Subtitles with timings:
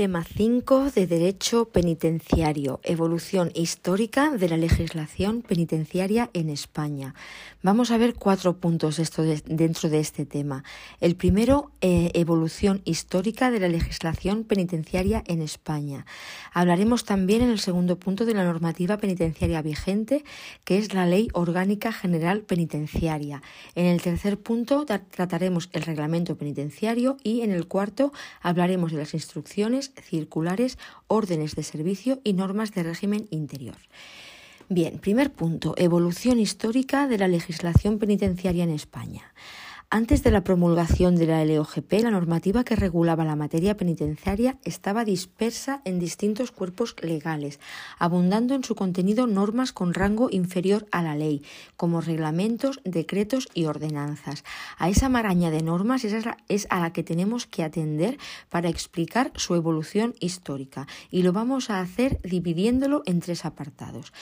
[0.00, 7.14] Tema 5 de Derecho Penitenciario, evolución histórica de la legislación penitenciaria en España.
[7.62, 8.96] Vamos a ver cuatro puntos
[9.44, 10.64] dentro de este tema.
[11.02, 16.06] El primero, eh, evolución histórica de la legislación penitenciaria en España.
[16.54, 20.24] Hablaremos también en el segundo punto de la normativa penitenciaria vigente,
[20.64, 23.42] que es la Ley Orgánica General Penitenciaria.
[23.74, 29.12] En el tercer punto trataremos el reglamento penitenciario y en el cuarto hablaremos de las
[29.12, 33.76] instrucciones circulares, órdenes de servicio y normas de régimen interior.
[34.68, 39.34] Bien, primer punto, evolución histórica de la legislación penitenciaria en España.
[39.92, 45.04] Antes de la promulgación de la LOGP, la normativa que regulaba la materia penitenciaria estaba
[45.04, 47.58] dispersa en distintos cuerpos legales,
[47.98, 51.42] abundando en su contenido normas con rango inferior a la ley,
[51.76, 54.44] como reglamentos, decretos y ordenanzas.
[54.78, 58.16] A esa maraña de normas es a la que tenemos que atender
[58.48, 64.12] para explicar su evolución histórica, y lo vamos a hacer dividiéndolo en tres apartados.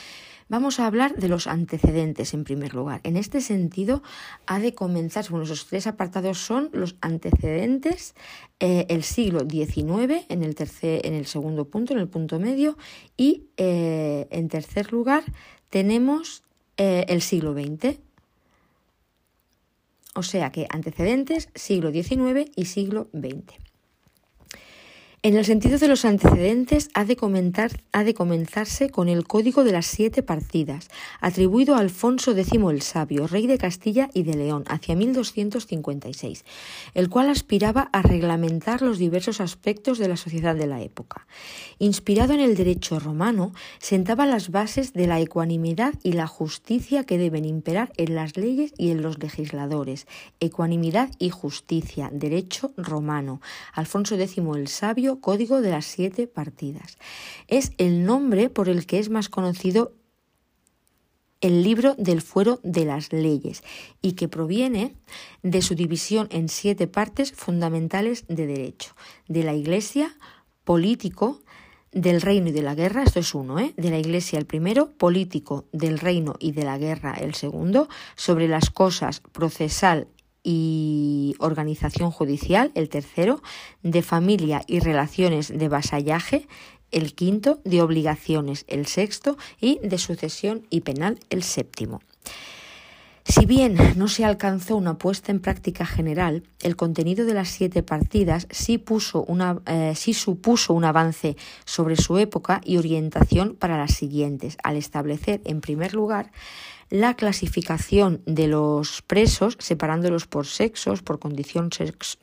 [0.49, 3.01] Vamos a hablar de los antecedentes en primer lugar.
[3.05, 4.03] En este sentido,
[4.47, 8.15] ha de comenzar, bueno, esos tres apartados son los antecedentes,
[8.59, 12.79] eh, el siglo XIX en el, en el segundo punto, en el punto medio,
[13.17, 15.23] y eh, en tercer lugar
[15.69, 16.43] tenemos
[16.79, 17.99] eh, el siglo XX.
[20.15, 23.68] O sea que antecedentes, siglo XIX y siglo XX.
[25.25, 30.23] En el sentido de los antecedentes, ha de, comenzarse con el Código de las Siete
[30.23, 30.89] Partidas,
[31.21, 36.45] atribuido a Alfonso X el Sabio, rey de Castilla y de León, hacia 1256,
[36.95, 41.27] el cual aspiraba a reglamentar los diversos aspectos de la sociedad de la época.
[41.81, 47.19] Inspirado en el derecho romano, sentaba las bases de la ecuanimidad y la justicia que
[47.19, 50.07] deben imperar en las leyes y en los legisladores.
[50.39, 53.41] Ecuanimidad y justicia, derecho romano.
[53.73, 56.99] Alfonso X el Sabio Código de las Siete Partidas.
[57.49, 59.93] Es el nombre por el que es más conocido
[61.41, 63.63] el libro del fuero de las leyes
[64.03, 64.97] y que proviene
[65.43, 68.95] de su división en siete partes fundamentales de derecho,
[69.29, 70.17] de la Iglesia,
[70.65, 71.41] político,
[71.93, 73.73] del reino y de la guerra, esto es uno, ¿eh?
[73.77, 78.49] de la Iglesia el primero, político, del reino y de la guerra el segundo, sobre
[78.49, 80.09] las cosas, procesal
[80.51, 83.43] y organización judicial, el tercero,
[83.83, 86.49] de familia y relaciones de vasallaje,
[86.91, 92.01] el quinto, de obligaciones, el sexto, y de sucesión y penal, el séptimo.
[93.27, 97.83] Si bien no se alcanzó una puesta en práctica general, el contenido de las siete
[97.83, 103.77] partidas sí, puso una, eh, sí supuso un avance sobre su época y orientación para
[103.77, 106.33] las siguientes, al establecer, en primer lugar,
[106.91, 111.71] la clasificación de los presos, separándolos por sexos, por condición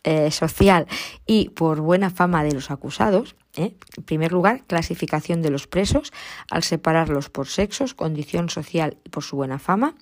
[0.04, 0.88] eh, social
[1.26, 3.36] y por buena fama de los acusados.
[3.56, 3.76] ¿eh?
[3.98, 6.12] En primer lugar, clasificación de los presos,
[6.50, 9.96] al separarlos por sexos, condición social y por su buena fama.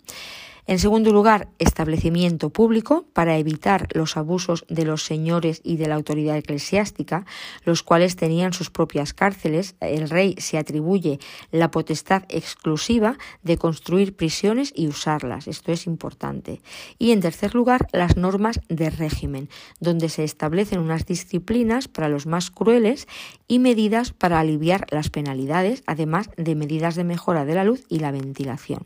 [0.66, 5.96] En segundo lugar, establecimiento público para evitar los abusos de los señores y de la
[5.96, 7.26] autoridad eclesiástica,
[7.66, 9.76] los cuales tenían sus propias cárceles.
[9.82, 11.20] El rey se atribuye
[11.52, 15.50] la potestad exclusiva de construir prisiones y usarlas.
[15.50, 16.62] Esto es importante.
[16.98, 19.50] Y en tercer lugar, las normas de régimen,
[19.82, 23.10] donde se establecen unas disciplinas para los más crueles
[23.50, 28.00] y medidas para aliviar las penalidades, además de medidas de mejora de la luz y
[28.00, 28.86] la ventilación.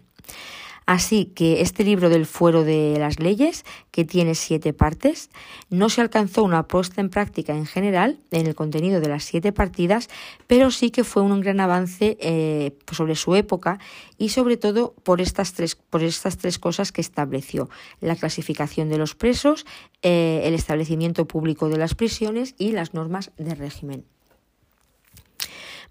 [0.88, 5.30] Así que este libro del fuero de las leyes, que tiene siete partes,
[5.70, 9.52] no se alcanzó una puesta en práctica en general en el contenido de las siete
[9.52, 10.08] partidas,
[10.48, 13.80] pero sí que fue un gran avance eh, sobre su época
[14.18, 17.70] y sobre todo por estas tres, por estas tres cosas que estableció.
[18.00, 19.66] La clasificación de los presos,
[20.04, 24.06] eh, el establecimiento público de las prisiones y las normas de régimen.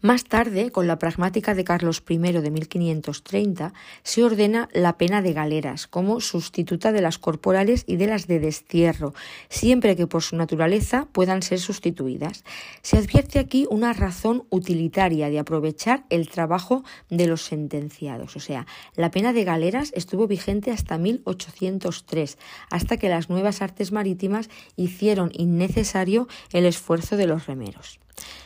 [0.03, 5.33] Más tarde, con la pragmática de Carlos I de 1530, se ordena la pena de
[5.33, 9.15] galeras como sustituta de las corporales y de las de destierro,
[9.49, 12.45] siempre que por su naturaleza puedan ser sustituidas.
[12.83, 18.37] Se advierte aquí una razón utilitaria de aprovechar el trabajo de los sentenciados.
[18.37, 18.67] O sea,
[18.97, 22.37] la pena de galeras estuvo vigente hasta 1803,
[22.71, 27.99] hasta que las nuevas artes marítimas hicieron innecesario el esfuerzo de los remeros.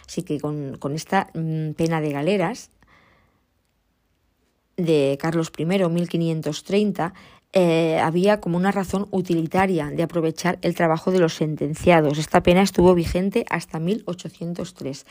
[0.07, 2.71] Así que con, esta mm, pena de galeras
[4.77, 7.13] de Carlos I, 1530,
[7.53, 12.19] eh, había como una razón utilitaria de aprovechar el trabajo de los sentenciados.
[12.19, 15.05] Esta pena estuvo vigente hasta 1803.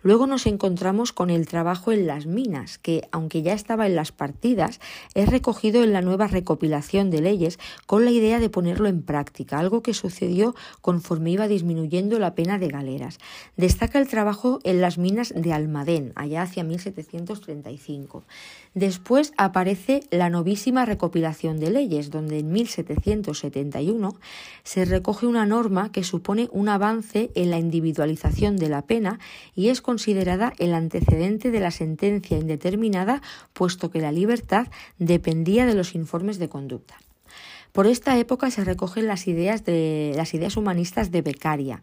[0.00, 4.12] Luego nos encontramos con el trabajo en las minas, que aunque ya estaba en las
[4.12, 4.78] partidas,
[5.14, 9.58] es recogido en la nueva recopilación de leyes con la idea de ponerlo en práctica,
[9.58, 13.18] algo que sucedió conforme iba disminuyendo la pena de galeras.
[13.56, 18.22] Destaca el trabajo en las minas de Almadén, allá hacia 1735.
[18.74, 24.16] Después aparece la novísima recopilación de leyes, donde en 1771
[24.62, 29.18] se recoge una norma que supone un avance en la individualización de la pena
[29.54, 33.22] y es considerada el antecedente de la sentencia indeterminada,
[33.52, 34.68] puesto que la libertad
[34.98, 36.96] dependía de los informes de conducta.
[37.78, 41.80] Por esta época se recogen las ideas, de, las ideas humanistas de Beccaria.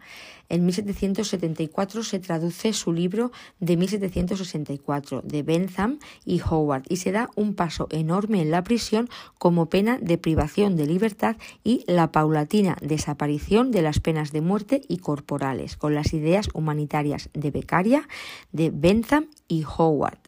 [0.50, 3.31] En 1774 se traduce su libro
[3.62, 9.07] de 1764 de Bentham y Howard y se da un paso enorme en la prisión
[9.38, 14.81] como pena de privación de libertad y la paulatina desaparición de las penas de muerte
[14.89, 18.06] y corporales con las ideas humanitarias de Beccaria,
[18.51, 20.25] de Bentham y Howard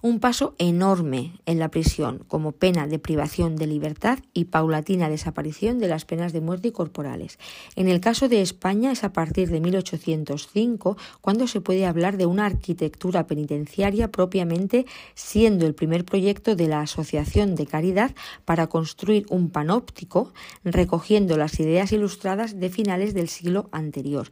[0.00, 5.80] un paso enorme en la prisión como pena de privación de libertad y paulatina desaparición
[5.80, 7.38] de las penas de muerte y corporales.
[7.74, 12.26] En el caso de España es a partir de 1805 cuando se puede hablar de
[12.26, 18.14] una arquitectura penitenciaria propiamente siendo el primer proyecto de la Asociación de Caridad
[18.44, 24.28] para construir un panóptico recogiendo las ideas ilustradas de finales del siglo anterior.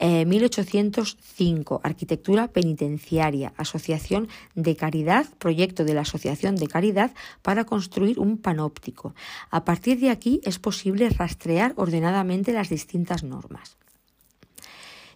[0.00, 7.12] 1805, eh, Arquitectura Penitenciaria, Asociación de Caridad, proyecto de la Asociación de Caridad
[7.42, 9.14] para construir un panóptico.
[9.50, 13.76] A partir de aquí es posible rastrear ordenadamente las distintas normas.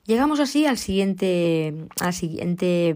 [0.09, 1.75] Llegamos así a la siguiente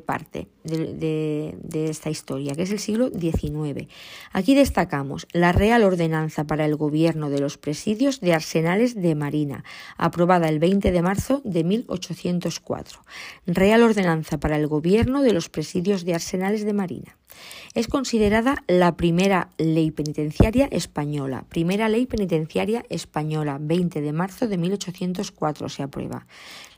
[0.07, 1.55] parte de,
[1.91, 3.87] esta historia, que es el siglo XIX.
[4.33, 9.63] Aquí destacamos la Real Ordenanza para el Gobierno de los Presidios de Arsenales de Marina,
[9.99, 13.05] aprobada el 20 de marzo de 1804.
[13.45, 17.19] Real Ordenanza para el Gobierno de los Presidios de Arsenales de Marina.
[17.75, 21.45] Es considerada la primera ley penitenciaria española.
[21.49, 26.27] Primera ley penitenciaria española, 20 de marzo de 1804 se aprueba.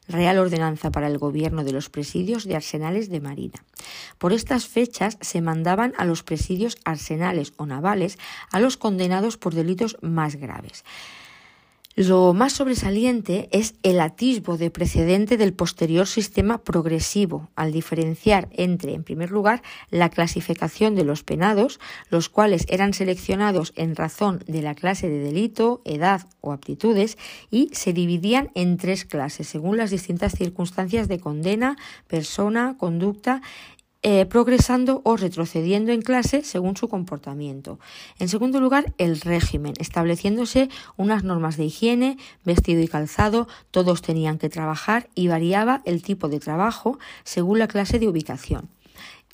[0.09, 3.65] Real Ordenanza para el Gobierno de los Presidios de Arsenales de Marina.
[4.19, 8.19] Por estas fechas se mandaban a los presidios arsenales o navales
[8.51, 10.85] a los condenados por delitos más graves.
[11.97, 18.95] Lo más sobresaliente es el atisbo de precedente del posterior sistema progresivo, al diferenciar entre,
[18.95, 21.79] en primer lugar, la clasificación de los penados,
[22.11, 27.17] los cuales eran seleccionados en razón de la clase de delito, edad o aptitudes,
[27.53, 31.77] y se dividían en tres clases, según las distintas circunstancias de condena,
[32.09, 33.41] persona, conducta
[34.07, 37.79] eh, progresando o retrocediendo en clase según su comportamiento.
[38.19, 40.69] En segundo lugar, el régimen, estableciéndose
[40.99, 46.29] unas normas de higiene, vestido y calzado, todos tenían que trabajar y variaba el tipo
[46.29, 48.74] de trabajo según la clase de ubicación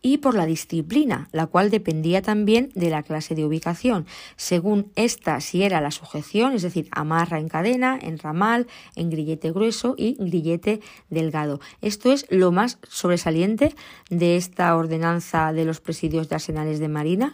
[0.02, 4.06] y por la disciplina, la cual dependía también de la clase de ubicación.
[4.36, 8.66] Según esta, si era la sujeción, es decir, amarra en cadena, en ramal,
[8.96, 10.80] en grillete grueso y grillete
[11.10, 11.60] delgado.
[11.82, 13.74] Esto es lo más sobresaliente
[14.08, 17.32] de esta ordenanza de los presidios de arsenales de Marina,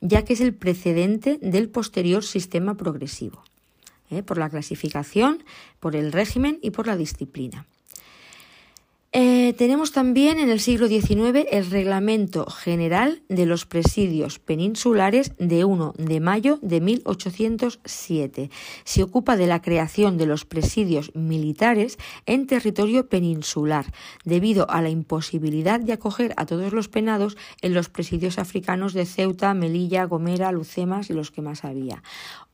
[0.00, 3.42] ya que es el precedente del posterior sistema progresivo,
[4.10, 4.22] ¿eh?
[4.22, 5.44] por la clasificación,
[5.80, 7.66] por el régimen y por la disciplina.
[9.18, 15.64] Eh, tenemos también en el siglo XIX el Reglamento General de los Presidios Peninsulares de
[15.64, 18.50] 1 de mayo de 1807.
[18.84, 21.96] Se ocupa de la creación de los presidios militares
[22.26, 23.86] en territorio peninsular,
[24.26, 29.06] debido a la imposibilidad de acoger a todos los penados en los presidios africanos de
[29.06, 32.02] Ceuta, Melilla, Gomera, Lucemas y los que más había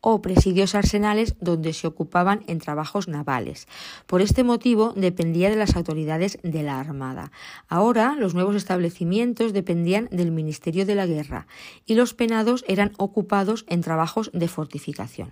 [0.03, 3.67] o presidios arsenales donde se ocupaban en trabajos navales.
[4.07, 7.33] Por este motivo dependía de las autoridades de la Armada.
[7.69, 11.47] Ahora los nuevos establecimientos dependían del Ministerio de la Guerra
[11.87, 15.31] y los penados eran ocupados en trabajos de fortificación.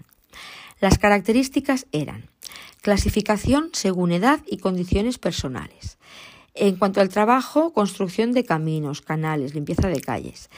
[0.80, 2.30] Las características eran
[2.80, 5.98] clasificación según edad y condiciones personales.
[6.54, 10.50] En cuanto al trabajo, construcción de caminos, canales, limpieza de calles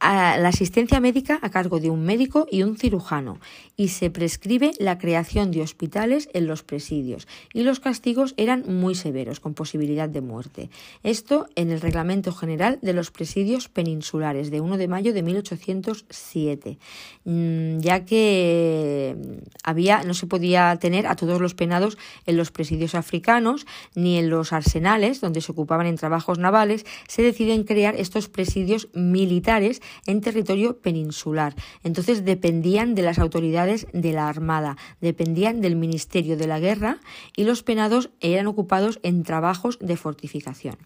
[0.00, 3.38] la asistencia médica a cargo de un médico y un cirujano
[3.76, 8.94] y se prescribe la creación de hospitales en los presidios y los castigos eran muy
[8.94, 10.70] severos con posibilidad de muerte.
[11.02, 16.78] Esto en el Reglamento General de los Presidios Peninsulares de 1 de mayo de 1807,
[17.24, 19.16] mm, ya que
[19.62, 24.30] había no se podía tener a todos los penados en los presidios africanos ni en
[24.30, 30.20] los arsenales donde se ocupaban en trabajos navales, se deciden crear estos presidios militares en
[30.20, 31.54] territorio peninsular.
[31.82, 36.98] Entonces dependían de las autoridades de la Armada, dependían del Ministerio de la Guerra
[37.36, 40.76] y los penados eran ocupados en trabajos de fortificación.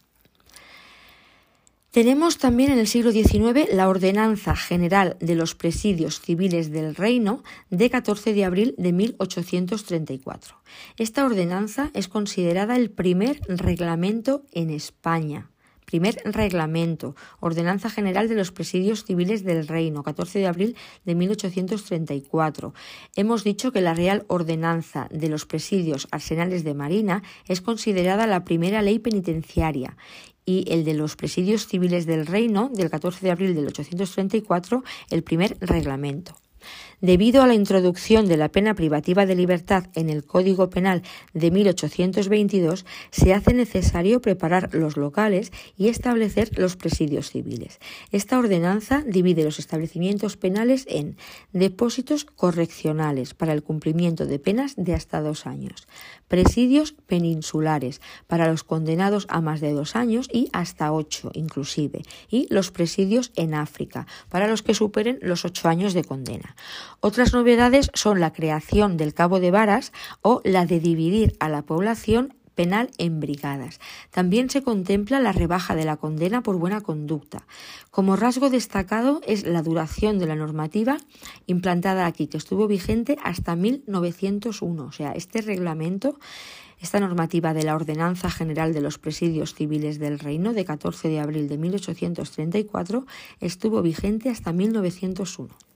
[1.94, 7.44] Tenemos también en el siglo XIX la Ordenanza General de los Presidios Civiles del Reino
[7.70, 10.56] de 14 de abril de 1834.
[10.96, 15.52] Esta ordenanza es considerada el primer reglamento en España.
[15.94, 22.74] Primer reglamento, Ordenanza General de los Presidios Civiles del Reino, 14 de abril de 1834.
[23.14, 28.44] Hemos dicho que la Real Ordenanza de los Presidios Arsenales de Marina es considerada la
[28.44, 29.96] primera ley penitenciaria
[30.44, 35.22] y el de los presidios civiles del reino del 14 de abril del 834, el
[35.22, 36.34] primer reglamento.
[37.00, 41.02] Debido a la introducción de la pena privativa de libertad en el Código Penal
[41.32, 47.78] de 1822, se hace necesario preparar los locales y establecer los presidios civiles.
[48.10, 51.16] Esta ordenanza divide los establecimientos penales en
[51.52, 55.86] depósitos correccionales para el cumplimiento de penas de hasta dos años,
[56.28, 62.46] presidios peninsulares para los condenados a más de dos años y hasta ocho inclusive, y
[62.50, 66.56] los presidios en África para los que superen los ocho años de condena.
[67.00, 71.62] Otras novedades son la creación del cabo de varas o la de dividir a la
[71.62, 73.80] población penal en brigadas.
[74.10, 77.46] También se contempla la rebaja de la condena por buena conducta.
[77.90, 80.98] Como rasgo destacado es la duración de la normativa
[81.46, 84.84] implantada aquí, que estuvo vigente hasta 1901.
[84.84, 86.18] O sea, este reglamento,
[86.80, 91.20] esta normativa de la Ordenanza General de los Presidios Civiles del Reino de 14 de
[91.20, 93.06] abril de 1834
[93.40, 95.73] estuvo vigente hasta 1901.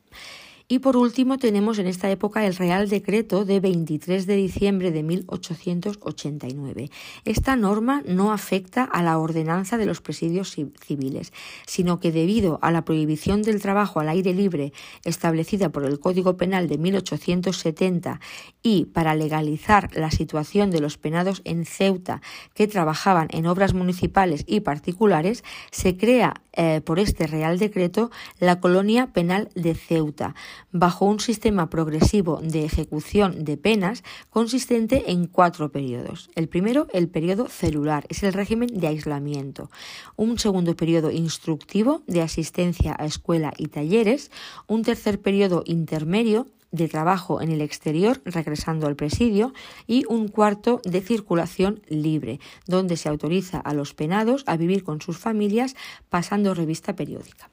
[0.71, 5.03] Y por último tenemos en esta época el Real Decreto de 23 de diciembre de
[5.03, 6.91] 1889.
[7.25, 11.33] Esta norma no afecta a la ordenanza de los presidios civiles,
[11.67, 16.37] sino que debido a la prohibición del trabajo al aire libre establecida por el Código
[16.37, 18.21] Penal de 1870
[18.63, 22.21] y para legalizar la situación de los penados en Ceuta
[22.53, 28.11] que trabajaban en obras municipales y particulares, se crea eh, por este Real Decreto
[28.41, 30.35] la colonia penal de Ceuta,
[30.73, 36.31] bajo un sistema progresivo de ejecución de penas consistente en cuatro periodos.
[36.35, 39.71] El primero, el periodo celular, es el régimen de aislamiento.
[40.17, 44.31] Un segundo periodo instructivo de asistencia a escuela y talleres.
[44.67, 49.53] Un tercer periodo intermedio de trabajo en el exterior regresando al presidio
[49.87, 55.01] y un cuarto de circulación libre, donde se autoriza a los penados a vivir con
[55.01, 55.77] sus familias
[56.09, 57.49] pasando revista periódica.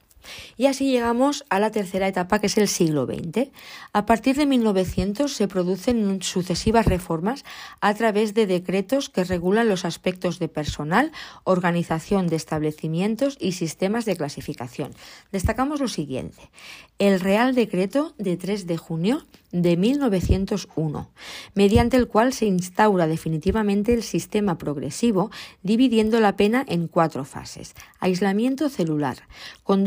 [0.56, 3.50] Y así llegamos a la tercera etapa, que es el siglo XX.
[3.92, 7.44] A partir de 1900 se producen sucesivas reformas
[7.80, 11.12] a través de decretos que regulan los aspectos de personal,
[11.44, 14.92] organización de establecimientos y sistemas de clasificación.
[15.32, 16.50] Destacamos lo siguiente.
[16.98, 19.26] El Real Decreto de 3 de junio
[19.62, 21.10] de 1901,
[21.54, 25.30] mediante el cual se instaura definitivamente el sistema progresivo,
[25.62, 27.74] dividiendo la pena en cuatro fases.
[28.00, 29.18] Aislamiento celular,
[29.62, 29.84] con,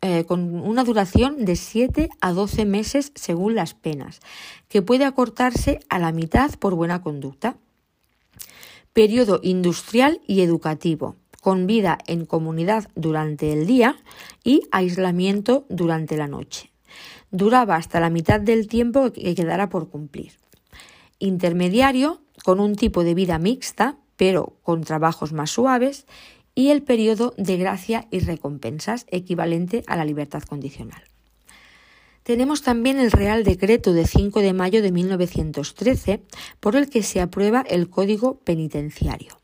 [0.00, 4.20] eh, una duración de 7 a 12 meses según las penas,
[4.68, 7.56] que puede acortarse a la mitad por buena conducta.
[8.92, 13.96] Periodo industrial y educativo, con vida en comunidad durante el día
[14.44, 16.70] y aislamiento durante la noche
[17.30, 20.32] duraba hasta la mitad del tiempo que quedara por cumplir.
[21.18, 26.06] Intermediario, con un tipo de vida mixta, pero con trabajos más suaves,
[26.54, 31.02] y el periodo de gracia y recompensas, equivalente a la libertad condicional.
[32.24, 36.20] Tenemos también el Real Decreto de 5 de mayo de 1913,
[36.60, 39.37] por el que se aprueba el Código Penitenciario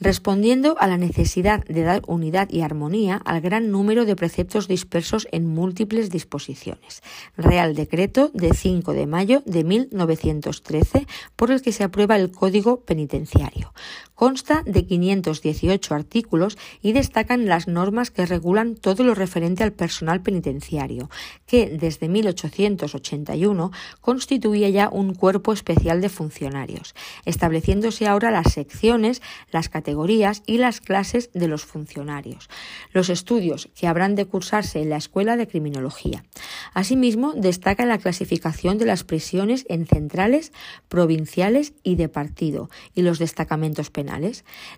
[0.00, 5.28] respondiendo a la necesidad de dar unidad y armonía al gran número de preceptos dispersos
[5.32, 7.02] en múltiples disposiciones.
[7.36, 11.06] Real Decreto de 5 de mayo de 1913
[11.36, 13.72] por el que se aprueba el Código Penitenciario.
[14.14, 20.22] Consta de 518 artículos y destacan las normas que regulan todo lo referente al personal
[20.22, 21.10] penitenciario,
[21.46, 26.94] que desde 1881 constituía ya un cuerpo especial de funcionarios,
[27.24, 32.48] estableciéndose ahora las secciones, las categorías y las clases de los funcionarios,
[32.92, 36.24] los estudios que habrán de cursarse en la Escuela de Criminología.
[36.72, 40.52] Asimismo, destaca la clasificación de las prisiones en centrales,
[40.88, 44.03] provinciales y de partido, y los destacamentos penales.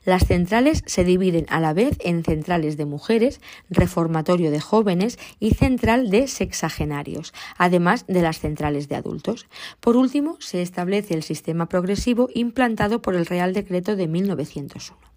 [0.05, 3.41] Las centrales se dividen a la vez en centrales de mujeres,
[3.71, 9.47] reformatorio de jóvenes y central de sexagenarios, además de las centrales de adultos.
[9.81, 15.16] Por último, se establece el sistema progresivo implantado por el Real Decreto de 1901.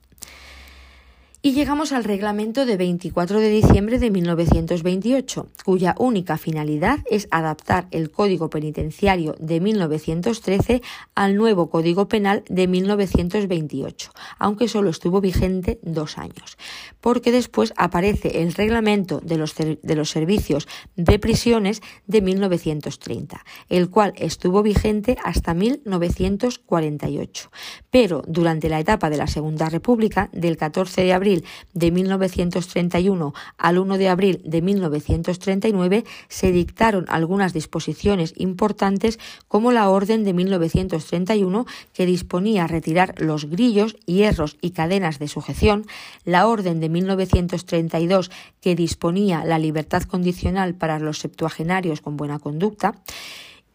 [1.42, 7.88] Y llegamos al reglamento de 24 de diciembre de 1928, cuya única finalidad es adaptar
[7.92, 10.82] el Código Penitenciario de 1913
[11.16, 16.58] al nuevo Código Penal de 1928, aunque solo estuvo vigente dos años,
[17.00, 20.68] porque después aparece el reglamento de los, de los servicios
[20.98, 27.50] de prisiones de 1930, el cual estuvo vigente hasta 1948.
[27.90, 31.29] Pero durante la etapa de la Segunda República, del 14 de abril
[31.74, 39.90] de 1931 al 1 de abril de 1939 se dictaron algunas disposiciones importantes como la
[39.90, 45.86] Orden de 1931 que disponía retirar los grillos, hierros y cadenas de sujeción,
[46.26, 48.32] la Orden de 1932
[48.62, 52.96] que disponía la libertad condicional para los septuagenarios con buena conducta,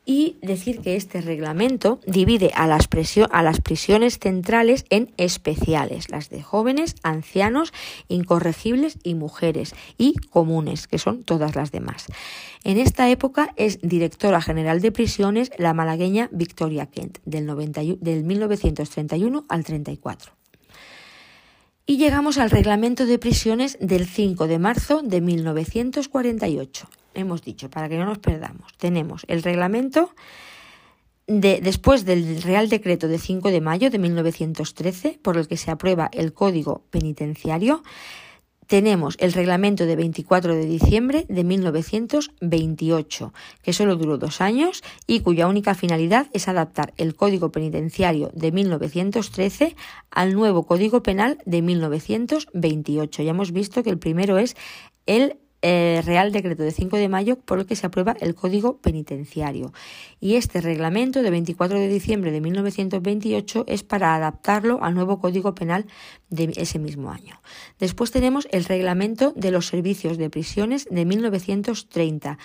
[0.07, 2.89] y decir que este reglamento divide a las,
[3.31, 7.73] a las, prisiones centrales en especiales, las de jóvenes, ancianos,
[8.09, 12.07] incorregibles y mujeres, y comunes, que son todas las demás.
[12.65, 17.47] En esta época es directora general de prisiones la malagueña Victoria Kent, del,
[18.01, 20.33] del 1931 al 34.
[21.87, 27.89] Y llegamos al reglamento de prisiones del 5 de marzo de 1948 hemos dicho, para
[27.89, 30.11] que no nos perdamos, tenemos el reglamento
[31.27, 35.71] de, después del Real Decreto de 5 de mayo de 1913, por el que se
[35.71, 37.83] aprueba el Código Penitenciario,
[38.67, 45.21] tenemos el reglamento de 24 de diciembre de 1928, que solo duró dos años y
[45.21, 49.77] cuya única finalidad es adaptar el Código Penitenciario de 1913
[50.11, 53.23] al nuevo Código Penal de 1928.
[53.23, 54.57] Ya hemos visto que el primero es
[55.07, 58.77] el eh, Real Decreto de 5 de mayo por el que se aprueba el Código
[58.77, 59.73] Penitenciario.
[60.21, 65.55] Y este reglamento de 24 de diciembre de 1928 es para adaptarlo al nuevo Código
[65.55, 65.87] Penal
[66.29, 67.41] de ese mismo año.
[67.79, 72.37] Después tenemos el Reglamento de los Servicios de Prisiones de 1930,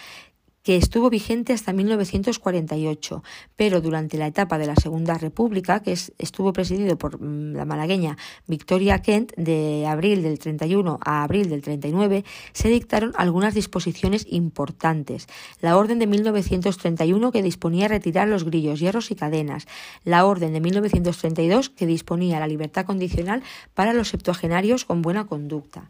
[0.64, 3.24] que estuvo vigente hasta 1948,
[3.56, 8.18] pero durante la etapa de la Segunda República, que estuvo presidido por mm, la malagueña
[8.48, 15.28] Victoria Kent, de abril del 31 a abril del 39, se dictaron algunas disposiciones importantes.
[15.62, 19.68] La Orden de 1931 que disponía retirar los grillos, hierros y cadenas.
[20.04, 25.90] La Orden de 1932 que disponía la libertad condicional para los septuagenarios con buena conducta.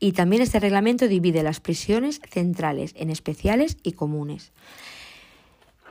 [0.00, 4.52] Y también este reglamento divide las prisiones centrales en especiales y comunes.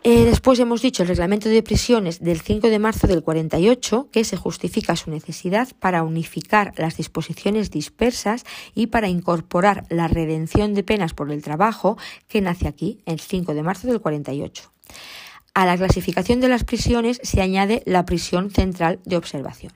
[0.03, 4.23] Eh, después hemos dicho el reglamento de prisiones del 5 de marzo del 48, que
[4.23, 10.83] se justifica su necesidad para unificar las disposiciones dispersas y para incorporar la redención de
[10.83, 14.71] penas por el trabajo, que nace aquí, el 5 de marzo del 48.
[15.53, 19.73] A la clasificación de las prisiones se añade la prisión central de observación.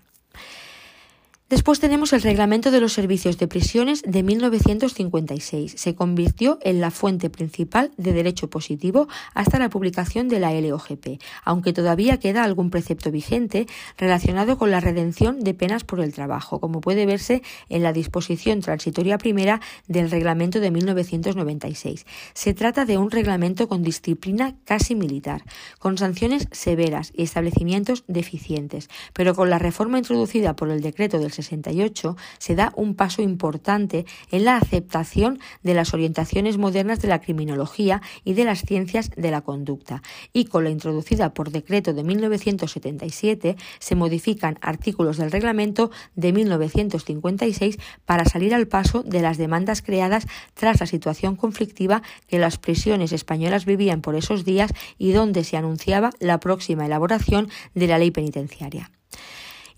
[1.51, 5.73] Después tenemos el Reglamento de los Servicios de Prisiones de 1956.
[5.75, 11.21] Se convirtió en la fuente principal de derecho positivo hasta la publicación de la LOGP,
[11.43, 16.61] aunque todavía queda algún precepto vigente relacionado con la redención de penas por el trabajo,
[16.61, 19.59] como puede verse en la disposición transitoria primera
[19.89, 22.05] del Reglamento de 1996.
[22.33, 25.43] Se trata de un reglamento con disciplina casi militar,
[25.79, 31.33] con sanciones severas y establecimientos deficientes, pero con la reforma introducida por el decreto del
[31.41, 38.01] se da un paso importante en la aceptación de las orientaciones modernas de la criminología
[38.23, 40.01] y de las ciencias de la conducta,
[40.33, 47.77] y con la introducida por decreto de 1977 se modifican artículos del reglamento de 1956
[48.05, 53.11] para salir al paso de las demandas creadas tras la situación conflictiva que las prisiones
[53.11, 58.11] españolas vivían por esos días y donde se anunciaba la próxima elaboración de la ley
[58.11, 58.91] penitenciaria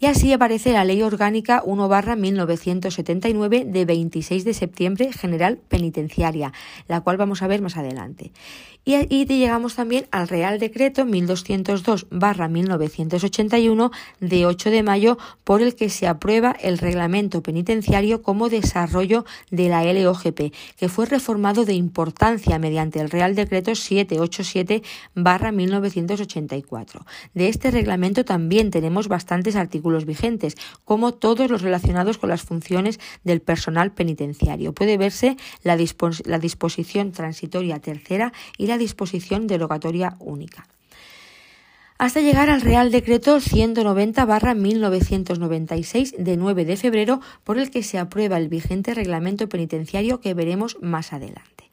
[0.03, 1.87] y así aparece la Ley Orgánica 1
[2.17, 6.51] 1979 de 26 de septiembre General Penitenciaria,
[6.89, 8.33] la cual vamos a ver más adelante.
[8.85, 15.75] Y, y llegamos también al Real Decreto 1202 1981 de 8 de mayo por el
[15.75, 21.73] que se aprueba el reglamento penitenciario como desarrollo de la LOGP, que fue reformado de
[21.73, 24.83] importancia mediante el Real Decreto 787
[25.15, 27.05] 1984.
[27.33, 32.99] De este reglamento también tenemos bastantes artículos vigentes, como todos los relacionados con las funciones
[33.23, 34.73] del personal penitenciario.
[34.73, 35.77] Puede verse la,
[36.25, 40.67] la disposición transitoria tercera y la disposición derogatoria única
[42.03, 48.37] hasta llegar al Real Decreto 190-1996 de 9 de febrero, por el que se aprueba
[48.37, 51.69] el vigente reglamento penitenciario que veremos más adelante.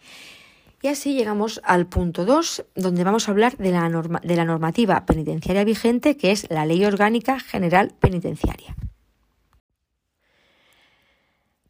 [0.82, 3.90] Y así llegamos al punto 2, donde vamos a hablar de la,
[4.22, 8.76] de la normativa penitenciaria vigente, que es la Ley Orgánica General Penitenciaria.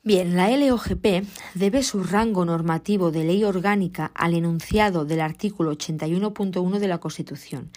[0.02, 6.78] Bien, la LOGP debe su rango normativo de ley orgánica al enunciado del artículo 81.1
[6.78, 7.70] de la Constitución,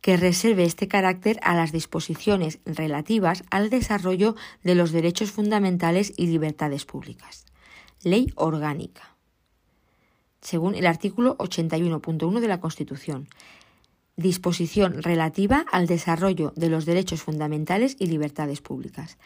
[0.00, 6.26] que reserve este carácter a las disposiciones relativas al desarrollo de los derechos fundamentales y
[6.26, 7.46] libertades públicas.
[8.02, 9.14] Ley orgánica.
[10.40, 13.28] Según el artículo 81.1 de la Constitución.
[14.16, 19.16] Disposición relativa al desarrollo de los derechos fundamentales y libertades públicas.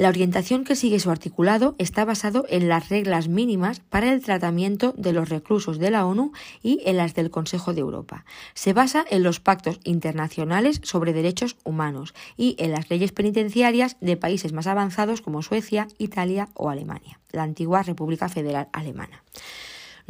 [0.00, 4.94] La orientación que sigue su articulado está basado en las reglas mínimas para el tratamiento
[4.96, 6.32] de los reclusos de la ONU
[6.62, 8.24] y en las del Consejo de Europa.
[8.54, 14.16] Se basa en los pactos internacionales sobre derechos humanos y en las leyes penitenciarias de
[14.16, 19.22] países más avanzados como Suecia, Italia o Alemania, la antigua República Federal Alemana.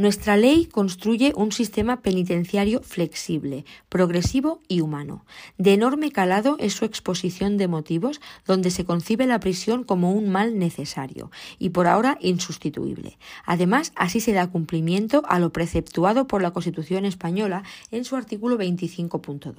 [0.01, 5.27] Nuestra ley construye un sistema penitenciario flexible, progresivo y humano.
[5.59, 10.31] De enorme calado es su exposición de motivos donde se concibe la prisión como un
[10.31, 13.19] mal necesario y por ahora insustituible.
[13.45, 18.57] Además, así se da cumplimiento a lo preceptuado por la Constitución española en su artículo
[18.57, 19.53] 25.2.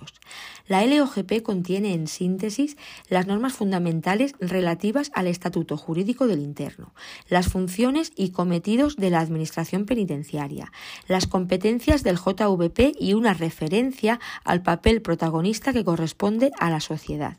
[0.67, 2.77] La LOGP contiene en síntesis
[3.09, 6.95] las normas fundamentales relativas al estatuto jurídico del interno,
[7.29, 10.30] las funciones y cometidos de la Administración penitenciaria
[11.07, 17.37] las competencias del JVP y una referencia al papel protagonista que corresponde a la sociedad.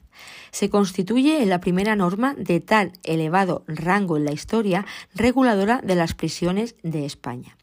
[0.50, 5.94] Se constituye en la primera norma de tal elevado rango en la historia reguladora de
[5.94, 7.56] las prisiones de España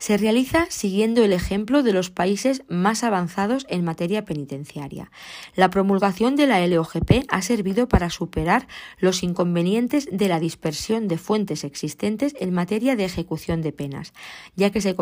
[0.00, 5.12] se realiza siguiendo el ejemplo de los países más avanzados en materia penitenciaria.
[5.54, 8.66] La promulgación de la LOGP ha servido para superar
[8.98, 14.14] los inconvenientes de la dispersión de fuentes existentes en materia de ejecución de penas,
[14.56, 14.96] ya que se,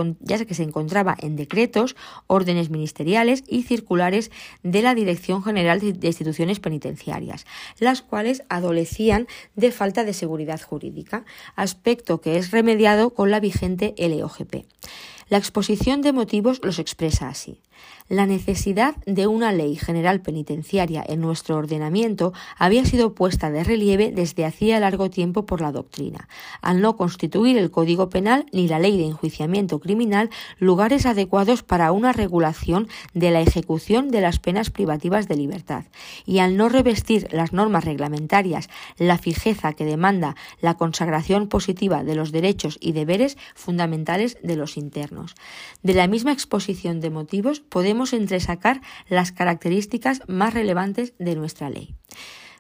[0.64, 1.94] encontraba en decretos,
[2.26, 4.32] órdenes ministeriales y circulares
[4.64, 7.46] de la Dirección General de Instituciones Penitenciarias,
[7.78, 13.94] las cuales adolecían de falta de seguridad jurídica, aspecto que es remediado con la vigente
[13.96, 14.66] LOGP.
[15.28, 17.60] La exposición de motivos los expresa así.
[18.08, 24.10] La necesidad de una ley general penitenciaria en nuestro ordenamiento había sido puesta de relieve
[24.10, 26.26] desde hacía largo tiempo por la doctrina,
[26.62, 31.92] al no constituir el Código Penal ni la ley de enjuiciamiento criminal lugares adecuados para
[31.92, 35.84] una regulación de la ejecución de las penas privativas de libertad,
[36.24, 42.14] y al no revestir las normas reglamentarias la fijeza que demanda la consagración positiva de
[42.14, 45.34] los derechos y deberes fundamentales de los internos.
[45.82, 51.94] De la misma exposición de motivos podemos entresacar las características más relevantes de nuestra ley.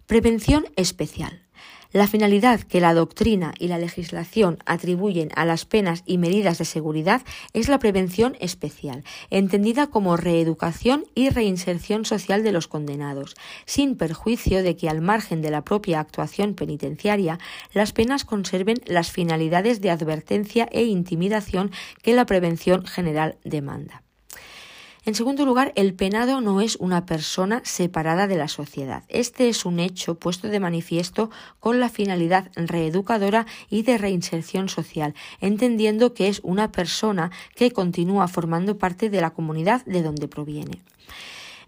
[0.06, 1.48] Prevención especial.
[1.90, 6.66] La finalidad que la doctrina y la legislación atribuyen a las penas y medidas de
[6.66, 7.22] seguridad
[7.54, 14.62] es la prevención especial, entendida como reeducación y reinserción social de los condenados, sin perjuicio
[14.62, 17.38] de que al margen de la propia actuación penitenciaria
[17.72, 21.70] las penas conserven las finalidades de advertencia e intimidación
[22.02, 24.02] que la prevención general demanda.
[25.08, 29.04] En segundo lugar, el penado no es una persona separada de la sociedad.
[29.08, 35.14] Este es un hecho puesto de manifiesto con la finalidad reeducadora y de reinserción social,
[35.40, 40.82] entendiendo que es una persona que continúa formando parte de la comunidad de donde proviene.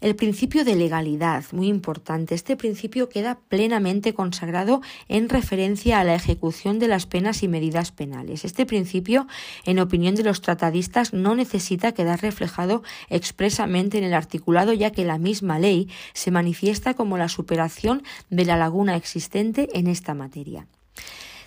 [0.01, 2.35] El principio de legalidad, muy importante.
[2.35, 7.93] Este principio queda plenamente consagrado en referencia a la ejecución de las penas y medidas
[7.93, 8.47] penales.
[8.47, 9.27] Este principio,
[9.67, 15.05] en opinión de los tratadistas, no necesita quedar reflejado expresamente en el articulado, ya que
[15.05, 20.67] la misma ley se manifiesta como la superación de la laguna existente en esta materia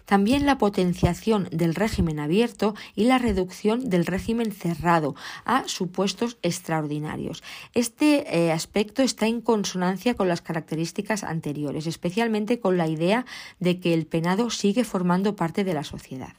[0.06, 7.44] también la potenciación del régimen abierto y la reducción del régimen cerrado a supuestos extraordinarios.
[7.74, 13.26] Este eh, aspecto está en consonancia con las características anteriores, especialmente con la idea
[13.60, 16.34] de que el penado sigue formando parte de la sociedad.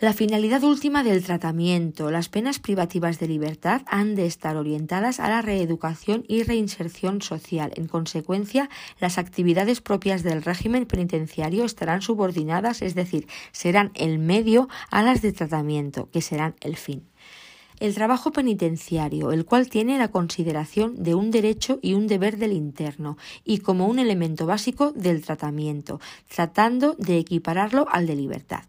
[0.00, 5.28] La finalidad última del tratamiento, las penas privativas de libertad han de estar orientadas a
[5.28, 7.72] la reeducación y reinserción social.
[7.76, 14.68] En consecuencia, las actividades propias del régimen penitenciario estarán subordinadas, es decir, serán el medio
[14.90, 17.04] a las de tratamiento, que serán el fin.
[17.78, 22.52] El trabajo penitenciario, el cual tiene la consideración de un derecho y un deber del
[22.52, 28.64] interno, y como un elemento básico del tratamiento, tratando de equipararlo al de libertad.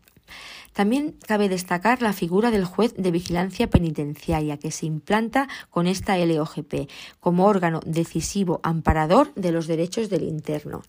[0.76, 6.18] También cabe destacar la figura del juez de vigilancia penitenciaria que se implanta con esta
[6.18, 10.82] LOGP como órgano decisivo amparador de los derechos del interno.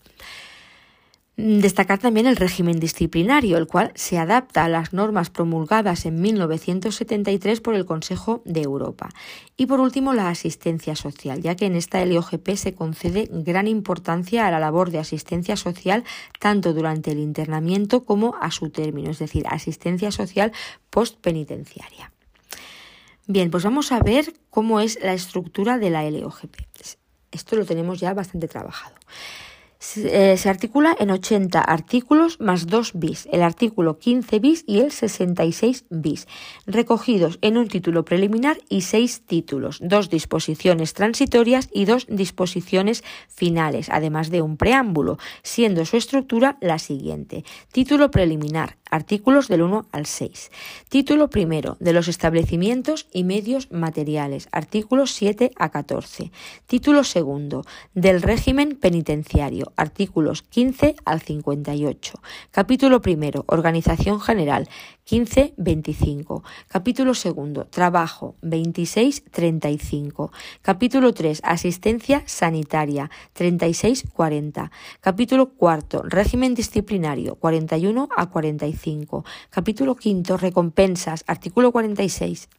[1.39, 6.19] Mm, destacar también el régimen disciplinario, el cual se adapta a las normas promulgadas en
[6.19, 9.09] 1973 por el Consejo de Europa.
[9.55, 14.47] Y por último, la asistencia social, ya que en esta LOGP se concede gran importancia
[14.47, 16.03] a la labor de asistencia social
[16.39, 20.51] tanto durante el internamiento como a su término, es decir, asistencia social
[20.89, 22.11] postpenitenciaria.
[23.27, 26.55] Bien, pues vamos a ver cómo es la estructura de la LOGP.
[27.31, 28.95] Esto lo tenemos ya bastante trabajado.
[29.95, 34.91] Eh, se, articula en 80 artículos más 2 bis, el artículo 15 bis y el
[34.91, 36.27] 66 bis,
[36.65, 43.89] recogidos en un título preliminar y seis títulos, dos disposiciones transitorias y dos disposiciones finales,
[43.91, 47.45] además de un preámbulo, siendo su estructura la siguiente.
[47.71, 50.51] Título preliminar, artículos del 1 al 6.
[50.89, 56.31] Título primero, de los establecimientos y medios materiales, artículos 7 a 14.
[56.65, 62.19] Título segundo, del régimen penitenciario artículos 15 al 58.
[62.51, 64.67] Capítulo primero, Organización General,
[65.07, 66.43] 15-25.
[66.67, 70.31] Capítulo segundo, Trabajo, 26-35.
[70.61, 74.69] Capítulo 3, Asistencia Sanitaria, 36-40.
[74.99, 79.23] Capítulo cuarto, Régimen Disciplinario, 41 a 45.
[79.49, 82.49] Capítulo quinto, Recompensas, artículo 46.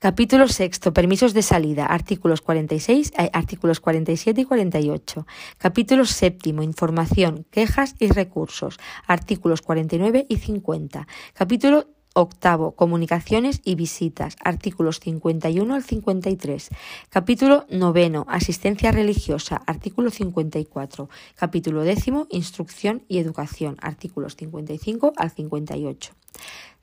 [0.00, 5.26] Capítulo sexto, permisos de salida, artículos 46, eh, artículos 47 y 48.
[5.58, 11.08] Capítulo séptimo, información, quejas y recursos, artículos 49 y 50.
[11.34, 16.68] Capítulo octavo, comunicaciones y visitas, artículos 51 al 53.
[17.10, 21.08] Capítulo noveno, asistencia religiosa, artículo 54.
[21.34, 26.12] Capítulo décimo, instrucción y educación, artículos 55 al 58.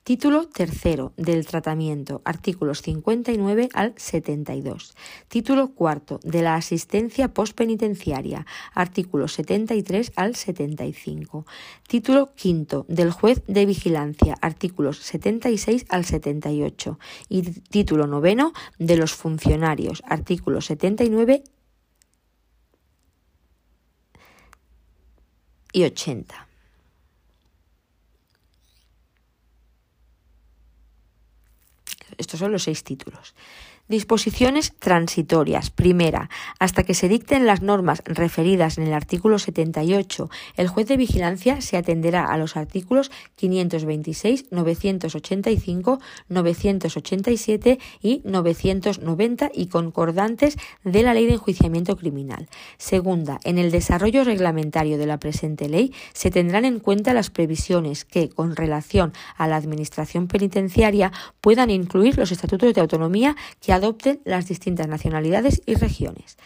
[0.06, 4.94] Título tercero del tratamiento, artículos 59 al 72.
[5.26, 11.44] Título cuarto de la asistencia postpenitenciaria, artículos 73 al 75.
[11.88, 17.00] Título quinto del juez de vigilancia, artículos 76 al 78.
[17.28, 21.42] Y título noveno de los funcionarios, artículos 79
[25.72, 26.45] y 80.
[32.18, 33.34] Estos son los seis títulos.
[33.88, 35.70] Disposiciones transitorias.
[35.70, 40.96] Primera, hasta que se dicten las normas referidas en el artículo 78, el juez de
[40.96, 51.14] vigilancia se atenderá a los artículos 526, 985, 987 y 990 y concordantes de la
[51.14, 52.48] Ley de Enjuiciamiento Criminal.
[52.78, 58.04] Segunda, en el desarrollo reglamentario de la presente ley se tendrán en cuenta las previsiones
[58.04, 64.20] que, con relación a la Administración penitenciaria, puedan incluir los estatutos de autonomía que adopten
[64.24, 66.36] las distintas nacionalidades y regiones.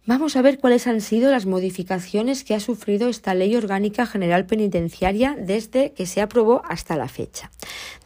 [0.08, 4.46] Vamos a ver cuáles han sido las modificaciones que ha sufrido esta Ley Orgánica General
[4.46, 7.50] Penitenciaria desde que se aprobó hasta la fecha.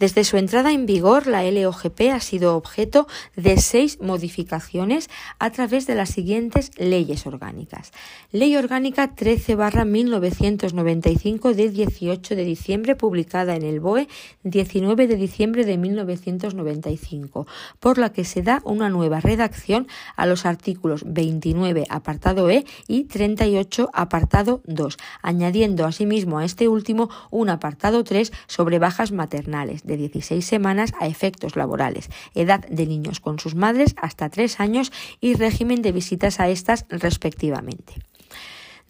[0.00, 5.86] Desde su entrada en vigor, la LOGP ha sido objeto de seis modificaciones a través
[5.86, 7.92] de las siguientes leyes orgánicas.
[8.32, 14.08] Ley Orgánica 13-1995 de 18 de diciembre, publicada en el BOE
[14.42, 17.46] 19 de diciembre de 1995,
[17.78, 19.86] por la que se da una nueva redacción
[20.16, 27.08] a los artículos 29 apartado E y 38 apartado 2, añadiendo asimismo a este último
[27.30, 33.20] un apartado 3 sobre bajas maternales de 16 semanas a efectos laborales, edad de niños
[33.20, 37.94] con sus madres hasta 3 años y régimen de visitas a estas respectivamente.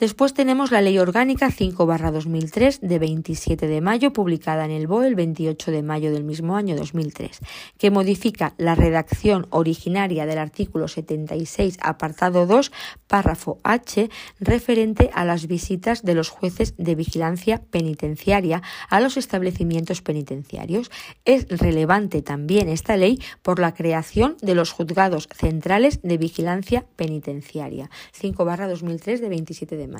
[0.02, 5.14] Después tenemos la Ley Orgánica 5-2003 de 27 de mayo, publicada en el BOE el
[5.14, 7.38] 28 de mayo del mismo año 2003,
[7.78, 12.72] que modifica la redacción originaria del artículo 76, apartado 2,
[13.06, 14.10] párrafo H,
[14.40, 18.60] referente a las visitas de los jueces de vigilancia penitenciaria
[18.90, 20.90] a los establecimientos penitenciarios.
[21.24, 27.88] Es relevante también esta ley por la creación de los juzgados centrales de vigilancia penitenciaria.
[28.20, 29.91] 5-2003 de 27 de mayo.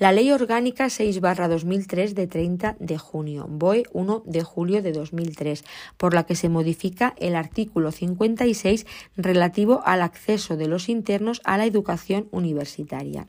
[0.00, 5.64] La Ley Orgánica 6-2003 de 30 de junio, BOE 1 de julio de 2003,
[5.96, 8.86] por la que se modifica el artículo 56
[9.16, 13.28] relativo al acceso de los internos a la educación universitaria.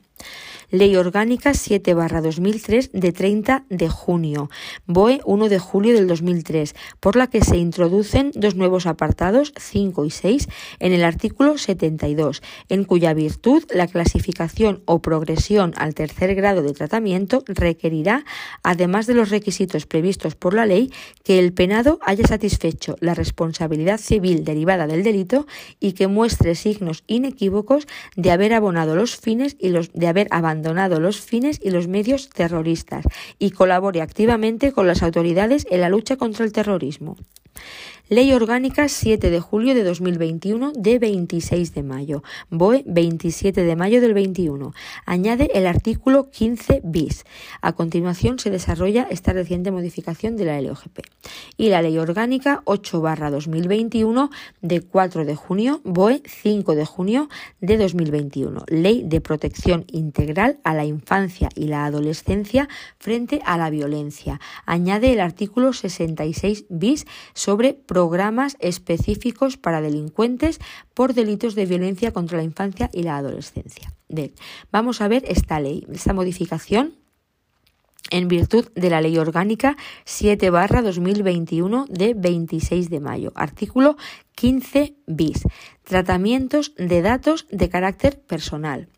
[0.70, 4.50] Ley Orgánica 7-2003 de 30 de junio,
[4.86, 10.04] BOE 1 de julio del 2003, por la que se introducen dos nuevos apartados 5
[10.04, 10.48] y 6
[10.80, 16.72] en el artículo 72, en cuya virtud la clasificación o progresión al tercer grado de
[16.72, 18.24] tratamiento requerirá,
[18.64, 23.98] además de los requisitos previstos por la ley, que el penado haya satisfecho la responsabilidad
[23.98, 25.46] civil derivada del delito
[25.78, 30.26] y que muestre signos inequívocos de haber abonado los fines y los de haber
[30.56, 33.04] abandonado los fines y los medios terroristas
[33.38, 37.16] y colabore activamente con las autoridades en la lucha contra el terrorismo.
[38.08, 42.22] Ley Orgánica 7 de julio de 2021 de 26 de mayo.
[42.50, 44.72] BOE 27 de mayo del 21.
[45.06, 47.24] Añade el artículo 15 bis.
[47.62, 51.00] A continuación se desarrolla esta reciente modificación de la LOGP.
[51.56, 55.80] Y la Ley Orgánica 8 barra 2021 de 4 de junio.
[55.82, 57.28] BOE 5 de junio
[57.60, 58.66] de 2021.
[58.68, 62.68] Ley de protección integral a la infancia y la adolescencia
[63.00, 64.38] frente a la violencia.
[64.64, 67.04] Añade el artículo 66 bis
[67.46, 70.58] sobre programas específicos para delincuentes
[70.94, 73.94] por delitos de violencia contra la infancia y la adolescencia.
[74.72, 76.94] vamos a ver esta ley, esta modificación
[78.10, 83.30] en virtud de la Ley Orgánica 7 2021 de 26 de mayo.
[83.36, 83.96] Artículo
[84.34, 85.44] 15 bis.
[85.84, 88.88] Tratamientos de datos de carácter personal.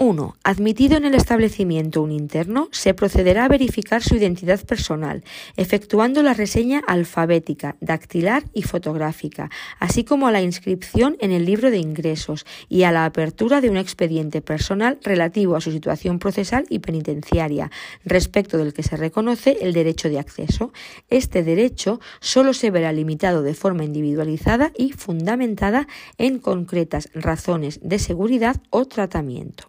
[0.00, 0.36] 1.
[0.44, 5.24] Admitido en el establecimiento un interno, se procederá a verificar su identidad personal,
[5.56, 11.72] efectuando la reseña alfabética, dactilar y fotográfica, así como a la inscripción en el libro
[11.72, 16.64] de ingresos y a la apertura de un expediente personal relativo a su situación procesal
[16.68, 17.72] y penitenciaria,
[18.04, 20.72] respecto del que se reconoce el derecho de acceso.
[21.10, 27.98] Este derecho solo se verá limitado de forma individualizada y fundamentada en concretas razones de
[27.98, 29.68] seguridad o tratamiento.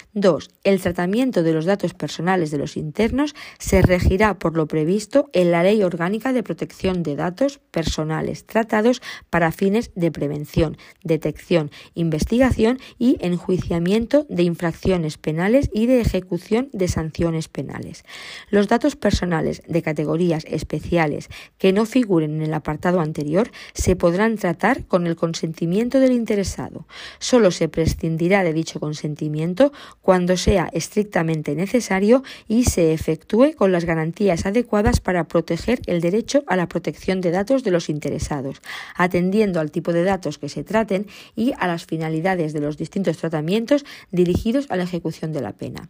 [0.13, 0.49] 2.
[0.65, 5.51] El tratamiento de los datos personales de los internos se regirá por lo previsto en
[5.51, 12.79] la Ley Orgánica de Protección de Datos Personales tratados para fines de prevención, detección, investigación
[12.99, 18.03] y enjuiciamiento de infracciones penales y de ejecución de sanciones penales.
[18.49, 24.37] Los datos personales de categorías especiales que no figuren en el apartado anterior se podrán
[24.37, 26.85] tratar con el consentimiento del interesado.
[27.19, 29.71] Solo se prescindirá de dicho consentimiento
[30.01, 36.43] cuando sea estrictamente necesario y se efectúe con las garantías adecuadas para proteger el derecho
[36.47, 38.61] a la protección de datos de los interesados,
[38.95, 43.17] atendiendo al tipo de datos que se traten y a las finalidades de los distintos
[43.17, 45.89] tratamientos dirigidos a la ejecución de la pena.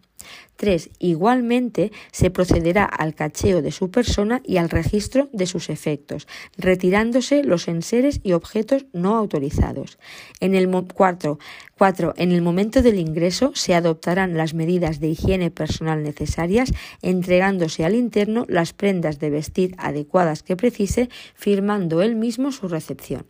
[0.58, 0.92] 3.
[1.00, 7.44] Igualmente se procederá al cacheo de su persona y al registro de sus efectos, retirándose
[7.44, 9.98] los enseres y objetos no autorizados.
[10.40, 11.40] En el 4.
[11.82, 12.14] 4.
[12.18, 17.96] En el momento del ingreso se adoptarán las medidas de higiene personal necesarias, entregándose al
[17.96, 23.26] interno las prendas de vestir adecuadas que precise, firmando él mismo su recepción.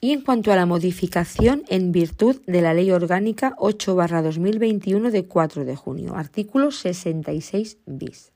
[0.00, 5.64] y en cuanto a la modificación en virtud de la Ley Orgánica 8-2021 de 4
[5.64, 8.30] de junio, artículo 66 bis.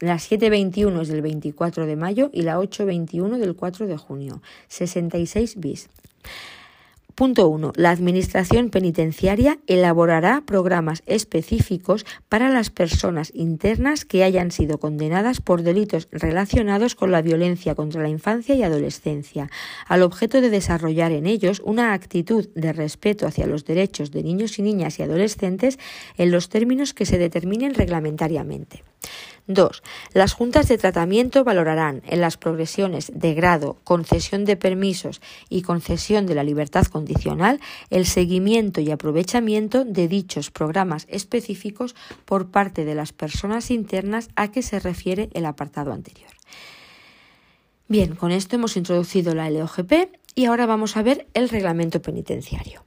[0.00, 5.58] La 721 es del 24 de mayo y la 821 del 4 de junio, 66
[5.58, 5.88] bis.
[7.16, 7.72] Punto 1.
[7.76, 15.62] La Administración Penitenciaria elaborará programas específicos para las personas internas que hayan sido condenadas por
[15.62, 19.48] delitos relacionados con la violencia contra la infancia y adolescencia,
[19.86, 24.58] al objeto de desarrollar en ellos una actitud de respeto hacia los derechos de niños
[24.58, 25.78] y niñas y adolescentes
[26.18, 28.84] en los términos que se determinen reglamentariamente.
[29.46, 29.82] 2.
[30.12, 36.26] Las juntas de tratamiento valorarán en las progresiones de grado, concesión de permisos y concesión
[36.26, 41.94] de la libertad condicional el seguimiento y aprovechamiento de dichos programas específicos
[42.24, 46.30] por parte de las personas internas a que se refiere el apartado anterior.
[47.88, 49.92] Bien, con esto hemos introducido la LOGP
[50.34, 52.85] y ahora vamos a ver el reglamento penitenciario.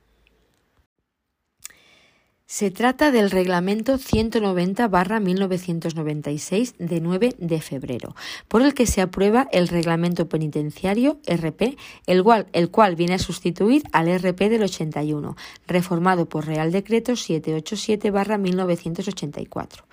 [2.52, 8.16] Se trata del Reglamento 190-1996 de 9 de febrero,
[8.48, 11.78] por el que se aprueba el Reglamento Penitenciario RP,
[12.08, 15.38] el cual, el cual viene a sustituir al RP del 81,
[15.68, 19.84] reformado por Real Decreto 787-1984.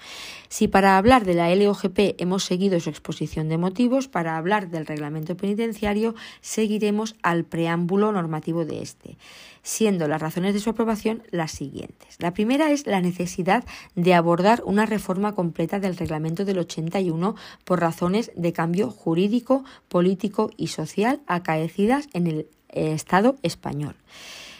[0.49, 4.87] Si para hablar de la LOGP hemos seguido su exposición de motivos, para hablar del
[4.87, 9.19] Reglamento Penitenciario seguiremos al preámbulo normativo de este
[9.67, 12.17] siendo las razones de su aprobación las siguientes.
[12.21, 13.64] La primera es la necesidad
[13.97, 20.51] de abordar una reforma completa del reglamento del 81 por razones de cambio jurídico, político
[20.57, 22.39] y social acaecidas en el
[22.69, 23.97] eh, Estado español.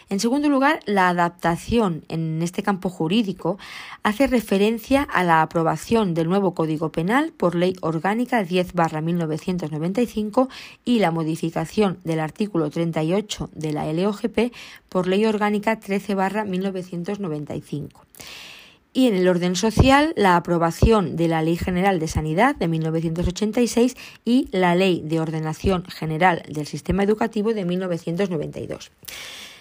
[0.09, 3.57] En segundo lugar, la adaptación en este campo jurídico
[4.03, 10.47] hace referencia a la aprobación del nuevo Código Penal por Ley Orgánica 10-1995
[10.85, 14.53] y la modificación del artículo 38 de la LOGP
[14.87, 17.89] por Ley Orgánica 13-1995
[18.93, 23.97] y en el orden social la aprobación de la Ley General de Sanidad de 1986
[24.23, 28.89] y la Ley de Ordenación General del Sistema Educativo de 1992.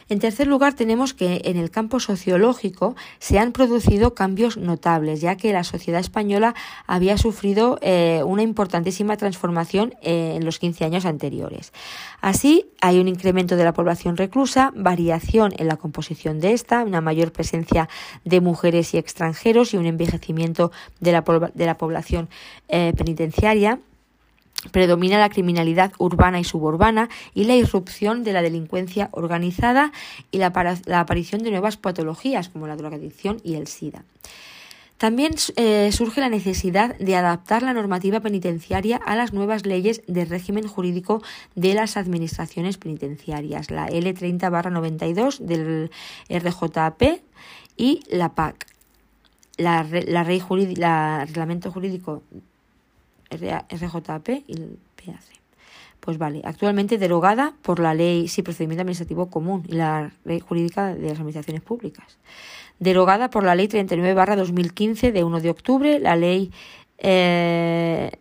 [0.08, 5.36] En tercer lugar, tenemos que en el campo sociológico se han producido cambios notables, ya
[5.36, 6.54] que la sociedad española
[6.86, 11.72] había sufrido eh, una importantísima transformación eh, en los 15 años anteriores.
[12.20, 17.00] Así, hay un incremento de la población reclusa, variación en la composición de esta, una
[17.00, 17.88] mayor presencia
[18.24, 21.24] de mujeres y extranjeros y un envejecimiento de la,
[21.76, 22.28] población
[22.68, 23.80] eh, penitenciaria
[24.70, 29.92] predomina la criminalidad urbana y suburbana y la irrupción de la delincuencia organizada
[30.30, 30.52] y la,
[30.92, 34.04] aparición de nuevas patologías como la drogadicción y el SIDA.
[34.98, 40.24] También eh, surge la necesidad de adaptar la normativa penitenciaria a las nuevas leyes de
[40.24, 41.22] régimen jurídico
[41.54, 45.90] de las administraciones penitenciarias, la L30-92 del
[46.30, 47.20] RJP
[47.76, 48.66] y la PAC,
[49.58, 50.24] la, la
[51.26, 52.22] Reglamento Jurídico
[53.30, 55.36] RJP y el PAC.
[56.00, 60.94] Pues vale, actualmente derogada por la ley, sí, procedimiento administrativo común y la ley jurídica
[60.94, 62.18] de las administraciones públicas.
[62.78, 66.52] Derogada por la ley 39 barra 2015 de 1 de octubre, la ley
[66.98, 68.12] eh,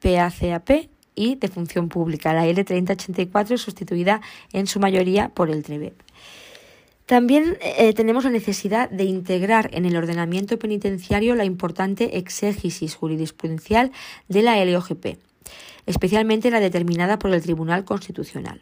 [0.00, 4.20] PACAP y de función pública, la L3084 sustituida
[4.52, 6.05] en su mayoría por el TREVEP.
[7.06, 13.92] También eh, tenemos la necesidad de integrar en el ordenamiento penitenciario la importante exégesis jurisprudencial
[14.28, 15.16] de la LOGP,
[15.86, 18.60] especialmente la determinada por el Tribunal Constitucional.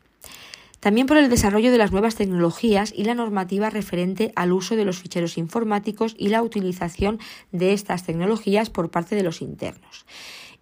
[0.79, 4.85] También por el desarrollo de las nuevas tecnologías y la normativa referente al uso de
[4.85, 7.21] los ficheros informáticos y la utilización
[7.51, 10.05] de estas tecnologías por parte de los internos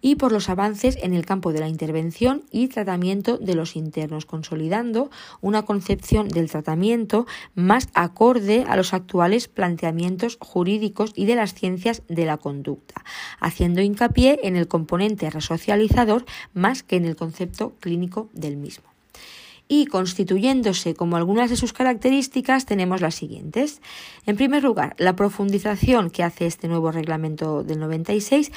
[0.03, 4.25] y por los avances en el campo de la intervención y tratamiento de los internos,
[4.25, 7.25] consolidando una concepción del tratamiento
[7.55, 13.05] más acorde a los actuales planteamientos jurídicos y de las ciencias de la conducta,
[13.39, 18.93] haciendo hincapié en el componente resocializador más que en el concepto clínico del mismo
[19.67, 23.81] y constituyéndose como algunas de sus características tenemos las siguientes.
[24.25, 28.51] En primer lugar, la profundización que hace este nuevo reglamento del 96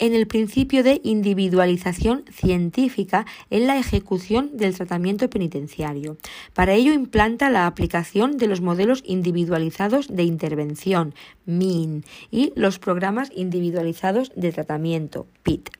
[0.00, 6.16] en el principio de individualización científica en la ejecución del tratamiento penitenciario.
[6.54, 13.30] Para ello implanta la aplicación de los modelos individualizados de intervención, MIN, y los programas
[13.34, 15.70] individualizados de tratamiento, PIT.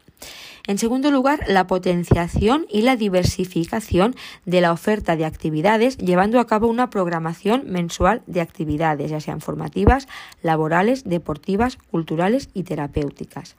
[0.67, 4.15] En segundo lugar, la potenciación y la diversificación
[4.45, 9.41] de la oferta de actividades, llevando a cabo una programación mensual de actividades, ya sean
[9.41, 10.07] formativas,
[10.43, 13.57] laborales, deportivas, culturales y terapéuticas.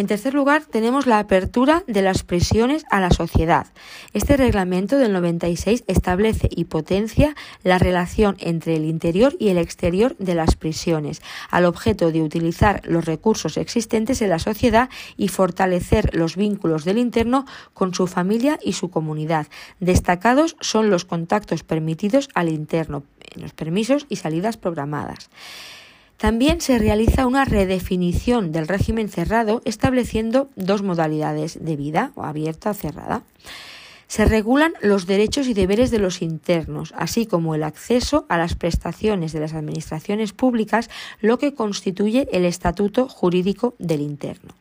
[0.00, 3.66] En tercer lugar, tenemos la apertura de las prisiones a la sociedad.
[4.14, 10.16] Este reglamento del 96 establece y potencia la relación entre el interior y el exterior
[10.16, 11.20] de las prisiones,
[11.50, 14.88] al objeto de utilizar los recursos existentes en la sociedad
[15.18, 17.44] y fortalecer los vínculos del interno
[17.74, 19.48] con su familia y su comunidad.
[19.80, 23.02] Destacados son los contactos permitidos al interno,
[23.34, 25.28] los permisos y salidas programadas.
[26.20, 32.72] También se realiza una redefinición del régimen cerrado estableciendo dos modalidades de vida, o abierta
[32.72, 33.22] o cerrada.
[34.06, 38.54] Se regulan los derechos y deberes de los internos, así como el acceso a las
[38.54, 40.90] prestaciones de las administraciones públicas,
[41.22, 44.52] lo que constituye el estatuto jurídico del interno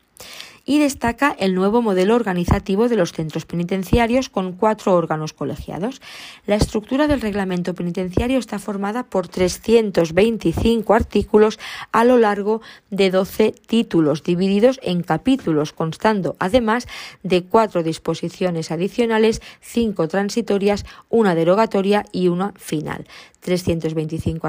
[0.69, 5.99] y destaca el nuevo modelo organizativo de los centros penitenciarios con cuatro órganos colegiados.
[6.45, 11.57] La estructura del reglamento penitenciario está formada por 325 artículos
[11.91, 12.61] a lo largo
[12.91, 16.87] de 12 títulos divididos en capítulos, constando además
[17.23, 23.07] de cuatro disposiciones adicionales, cinco transitorias, una derogatoria y una final.
[23.39, 24.47] 325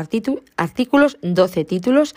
[0.58, 2.14] artículos, 12 títulos,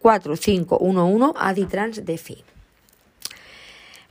[0.00, 2.44] 4, 5, 1, 1, aditrans de fi.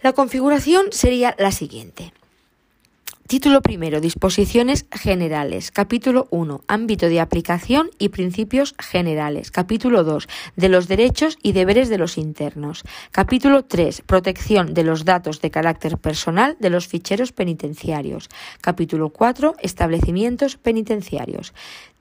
[0.04, 2.12] La configuración sería la siguiente.
[3.26, 5.72] Título primero, disposiciones generales.
[5.72, 9.49] Capítulo 1, ámbito de aplicación y principios generales.
[9.49, 10.28] Capítulo 2,
[10.58, 12.84] de los derechos y deberes de los internos.
[13.12, 18.30] Capítulo 3, protección de los datos de carácter personal de los ficheros penitenciarios.
[18.60, 21.54] Capítulo 4, establecimientos penitenciarios.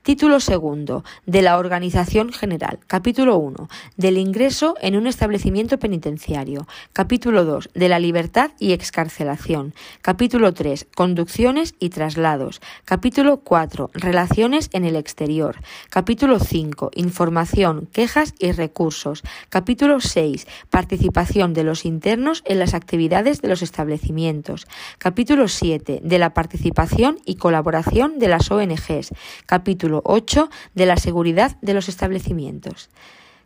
[0.03, 2.77] Título segundo de la Organización General.
[2.87, 6.67] Capítulo 1 del ingreso en un establecimiento penitenciario.
[6.91, 9.73] Capítulo 2 de la libertad y excarcelación.
[10.01, 12.59] Capítulo 3 conducciones y traslados.
[12.83, 15.55] Capítulo 4 relaciones en el exterior.
[15.89, 19.23] Capítulo 5 información, quejas y recursos.
[19.47, 24.67] Capítulo 6 participación de los internos en las actividades de los establecimientos.
[24.97, 29.13] Capítulo 7 de la participación y colaboración de las ONGs.
[29.45, 32.89] Capítulo 8 de la seguridad de los establecimientos.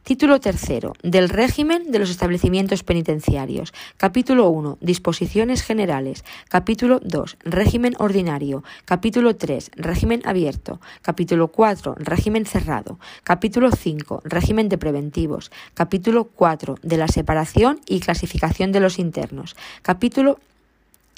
[0.08, 3.74] Título tercero del régimen de los establecimientos penitenciarios.
[3.98, 4.78] Capítulo 1.
[4.80, 6.24] Disposiciones generales.
[6.48, 7.36] Capítulo 2.
[7.44, 8.64] Régimen ordinario.
[8.86, 9.72] Capítulo 3.
[9.76, 10.80] Régimen abierto.
[11.02, 11.96] Capítulo 4.
[11.98, 13.00] Régimen cerrado.
[13.26, 14.22] Capítulo 5.
[14.24, 15.52] Régimen de preventivos.
[15.74, 16.76] Capítulo 4.
[16.82, 19.58] De la separación y clasificación de los internos.
[19.82, 20.40] Capítulo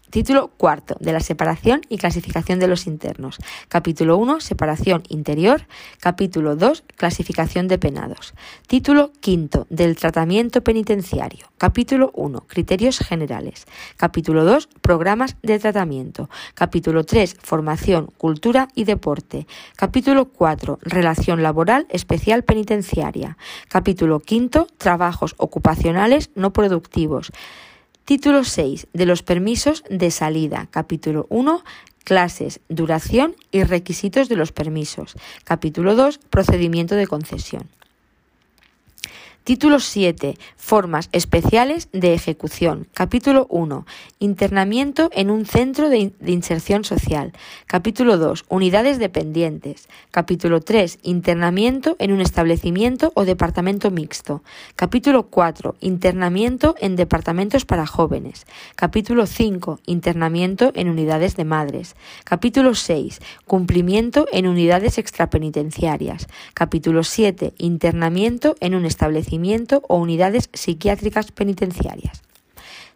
[0.09, 3.37] Título cuarto de la separación y clasificación de los internos.
[3.67, 5.67] Capítulo 1, separación interior.
[5.99, 8.33] Capítulo 2, clasificación de penados.
[8.65, 11.51] Título quinto del tratamiento penitenciario.
[11.59, 13.67] Capítulo 1, criterios generales.
[13.97, 16.27] Capítulo 2, programas de tratamiento.
[16.55, 19.45] Capítulo 3, formación, cultura y deporte.
[19.75, 23.37] Capítulo 4, relación laboral especial penitenciaria.
[23.67, 27.31] Capítulo quinto, trabajos ocupacionales no productivos.
[28.09, 30.67] Título 6 de los permisos de salida.
[30.71, 31.63] Capítulo 1
[32.03, 35.15] clases, duración y requisitos de los permisos.
[35.43, 37.69] Capítulo 2 procedimiento de concesión.
[39.49, 40.37] Título 7.
[40.57, 42.85] Formas especiales de ejecución.
[42.93, 43.83] Capítulo 1.
[44.19, 47.33] Internamiento en un centro de, inserción social.
[47.65, 48.45] Capítulo 2.
[48.47, 49.89] Unidades dependientes.
[50.11, 50.99] Capítulo 3.
[51.01, 54.43] Internamiento en un establecimiento o departamento mixto.
[54.75, 55.77] Capítulo 4.
[55.79, 58.45] Internamiento en departamentos para jóvenes.
[58.75, 59.79] Capítulo 5.
[59.87, 61.95] Internamiento en unidades de madres.
[62.23, 63.19] Capítulo 6.
[63.47, 66.27] Cumplimiento en unidades extrapenitenciarias.
[66.53, 67.55] Capítulo 7.
[67.57, 69.38] Internamiento en un establecimiento
[69.87, 72.28] o unidades psiquiátricas penitenciarias.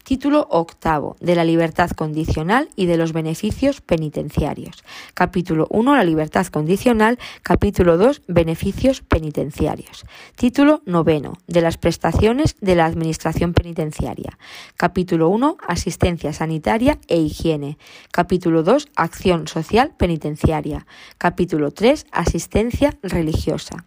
[0.04, 4.84] Título octavo de la libertad condicional y de los beneficios penitenciarios.
[5.14, 7.18] Capítulo 1 la libertad condicional.
[7.42, 10.06] Capítulo 2 beneficios penitenciarios.
[10.36, 14.38] Título noveno de las prestaciones de la administración penitenciaria.
[14.76, 17.78] Capítulo 1 asistencia sanitaria e higiene.
[18.12, 20.86] Capítulo 2 acción social penitenciaria.
[21.18, 23.86] Capítulo 3 asistencia religiosa.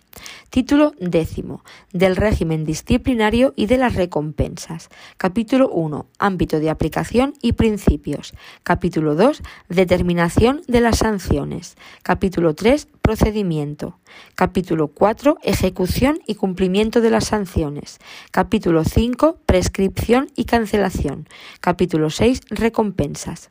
[0.48, 1.62] Título décimo
[1.92, 4.88] del régimen disciplinario y de las recompensas.
[5.18, 6.05] Capítulo 1.
[6.18, 8.34] Ámbito de aplicación y principios.
[8.62, 9.42] Capítulo 2.
[9.68, 11.76] Determinación de las sanciones.
[12.02, 12.88] Capítulo 3.
[13.02, 13.98] Procedimiento.
[14.34, 15.38] Capítulo 4.
[15.42, 17.98] Ejecución y cumplimiento de las sanciones.
[18.30, 19.38] Capítulo 5.
[19.46, 21.28] Prescripción y cancelación.
[21.60, 22.42] Capítulo 6.
[22.50, 23.50] Recompensas.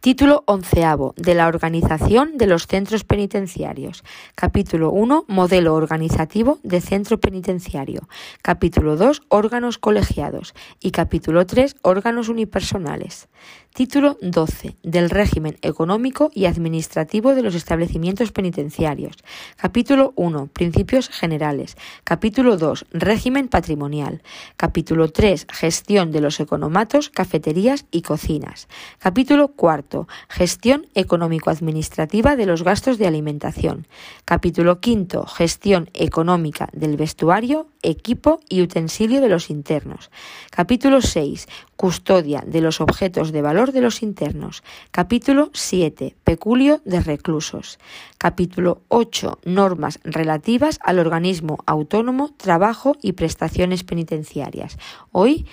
[0.00, 4.04] Título onceavo de la organización de los centros penitenciarios.
[4.36, 5.24] Capítulo 1.
[5.26, 8.08] Modelo organizativo de centro penitenciario.
[8.40, 9.22] Capítulo 2.
[9.28, 10.54] Órganos colegiados.
[10.80, 11.74] Y capítulo 3.
[11.82, 13.26] Órganos unipersonales.
[13.74, 14.76] Título 12.
[14.84, 19.16] Del régimen económico y administrativo de los establecimientos penitenciarios.
[19.56, 20.46] Capítulo 1.
[20.52, 21.76] Principios generales.
[22.04, 22.86] Capítulo 2.
[22.92, 24.22] Régimen patrimonial.
[24.56, 25.48] Capítulo 3.
[25.50, 28.68] Gestión de los economatos, cafeterías y cocinas.
[29.00, 29.87] Capítulo 4.
[30.28, 33.86] Gestión económico-administrativa de los gastos de alimentación.
[34.24, 35.26] Capítulo 5.
[35.26, 40.10] Gestión económica del vestuario, equipo y utensilio de los internos.
[40.50, 41.48] Capítulo 6.
[41.76, 44.62] Custodia de los objetos de valor de los internos.
[44.90, 46.16] Capítulo 7.
[46.24, 47.78] Peculio de reclusos.
[48.18, 49.38] Capítulo 8.
[49.44, 54.78] Normas relativas al organismo autónomo, trabajo y prestaciones penitenciarias.
[55.12, 55.46] Hoy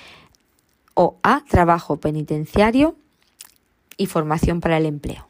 [0.96, 2.96] o a trabajo penitenciario
[3.98, 5.28] y formación para el empleo.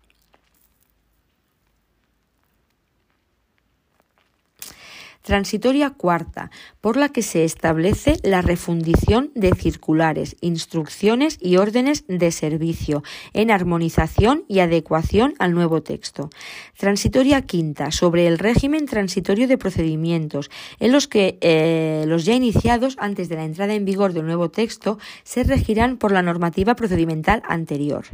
[5.29, 6.51] Transitoria cuarta,
[6.81, 13.03] por la que se establece la refundición de circulares, instrucciones y órdenes de servicio
[13.35, 16.31] en armonización y adecuación al nuevo texto.
[16.79, 20.51] Transitoria quinta, sobre el régimen transitorio de procedimientos,
[20.81, 24.51] en los que eh, los ya iniciados antes de la entrada en vigor del nuevo
[24.51, 28.07] texto se regirán por la normativa procedimental anterior.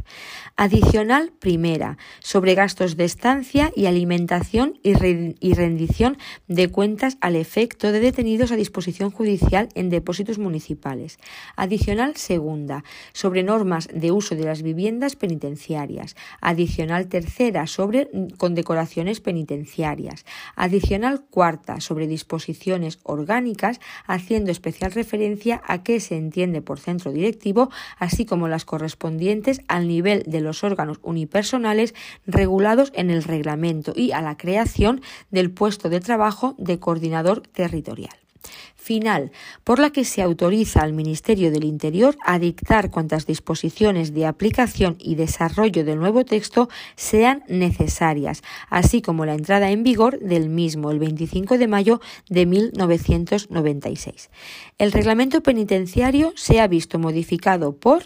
[0.57, 6.17] Adicional primera, sobre gastos de estancia y alimentación y rendición
[6.49, 11.19] de cuentas al efecto de detenidos a disposición judicial en depósitos municipales.
[11.55, 12.83] Adicional segunda,
[13.13, 16.15] sobre normas de uso de las viviendas penitenciarias.
[16.41, 20.25] Adicional tercera, sobre condecoraciones penitenciarias.
[20.55, 27.69] Adicional cuarta, sobre disposiciones orgánicas, haciendo especial referencia a qué se entiende por centro directivo,
[27.99, 31.93] así como las correspondientes al nivel de los órganos unipersonales
[32.25, 35.01] regulados en el reglamento y a la creación
[35.31, 38.13] del puesto de trabajo de coordinador territorial
[38.85, 39.31] final,
[39.63, 44.95] por la que se autoriza al Ministerio del Interior a dictar cuantas disposiciones de aplicación
[44.99, 50.91] y desarrollo del nuevo texto sean necesarias, así como la entrada en vigor del mismo
[50.91, 54.29] el 25 de mayo de 1996.
[54.77, 58.03] El reglamento penitenciario se ha visto modificado por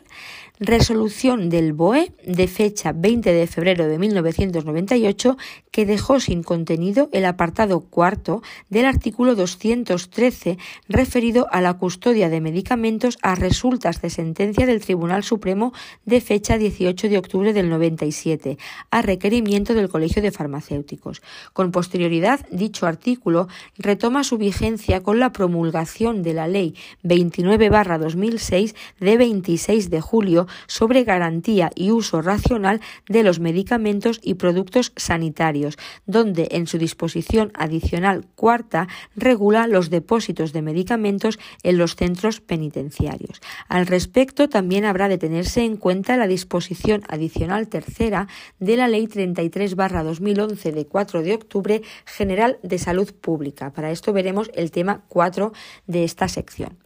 [0.60, 5.38] resolución del BOE de fecha 20 de febrero de 1998
[5.72, 12.42] que dejó sin contenido el apartado cuarto del artículo 213 referido a la custodia de
[12.42, 15.74] medicamentos a resultas de sentencia del Tribunal Supremo
[16.06, 18.58] de fecha 18 de octubre del 97,
[18.92, 21.22] a requerimiento del Colegio de Farmacéuticos.
[21.54, 23.48] Con posterioridad, dicho artículo
[23.78, 31.04] retoma su vigencia con la promulgación de la Ley 29-2006 de 26 de julio sobre
[31.04, 38.26] garantía y uso racional de los medicamentos y productos sanitarios, donde en su disposición adicional
[38.36, 43.42] cuarta regula los depósitos de medicamentos en los centros penitenciarios.
[43.68, 48.28] Al respecto, también habrá de tenerse en cuenta la disposición adicional tercera
[48.60, 53.72] de la Ley 33-2011 de 4 de octubre General de Salud Pública.
[53.72, 55.54] Para esto veremos el tema 4
[55.88, 56.78] de esta sección.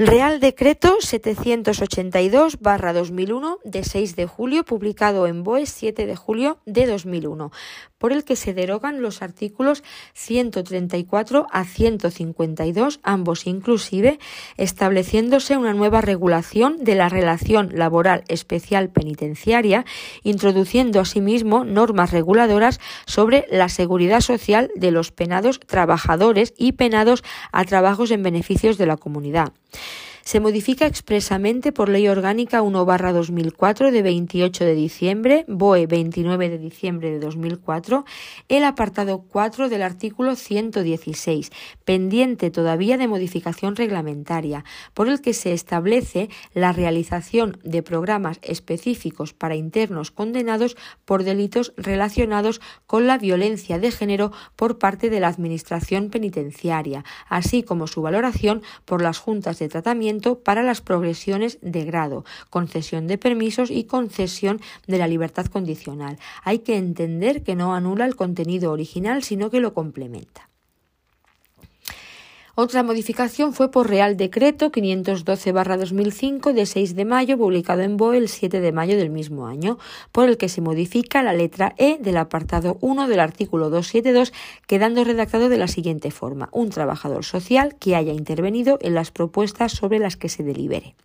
[0.00, 7.50] Real Decreto 782-2001 de 6 de julio, publicado en BOE 7 de julio de 2001,
[7.98, 9.82] por el que se derogan los artículos
[10.14, 14.18] 134 a 152, ambos inclusive,
[14.56, 19.84] estableciéndose una nueva regulación de la relación laboral especial penitenciaria,
[20.22, 27.64] introduciendo asimismo normas reguladoras sobre la seguridad social de los penados trabajadores y penados a
[27.64, 29.52] trabajos en beneficios de la comunidad.
[30.28, 37.10] Se modifica expresamente por Ley Orgánica 1-2004 de 28 de diciembre, BOE 29 de diciembre
[37.10, 38.04] de 2004,
[38.50, 41.50] el apartado 4 del artículo 116,
[41.86, 49.32] pendiente todavía de modificación reglamentaria, por el que se establece la realización de programas específicos
[49.32, 50.76] para internos condenados
[51.06, 57.62] por delitos relacionados con la violencia de género por parte de la Administración penitenciaria, así
[57.62, 63.18] como su valoración por las juntas de tratamiento para las progresiones de grado, concesión de
[63.18, 66.18] permisos y concesión de la libertad condicional.
[66.44, 70.48] Hay que entender que no anula el contenido original, sino que lo complementa.
[72.60, 78.28] Otra modificación fue por Real Decreto 512-2005 de 6 de mayo, publicado en BOE el
[78.28, 79.78] 7 de mayo del mismo año,
[80.10, 84.32] por el que se modifica la letra E del apartado 1 del artículo 272,
[84.66, 89.70] quedando redactado de la siguiente forma: un trabajador social que haya intervenido en las propuestas
[89.70, 90.96] sobre las que se delibere.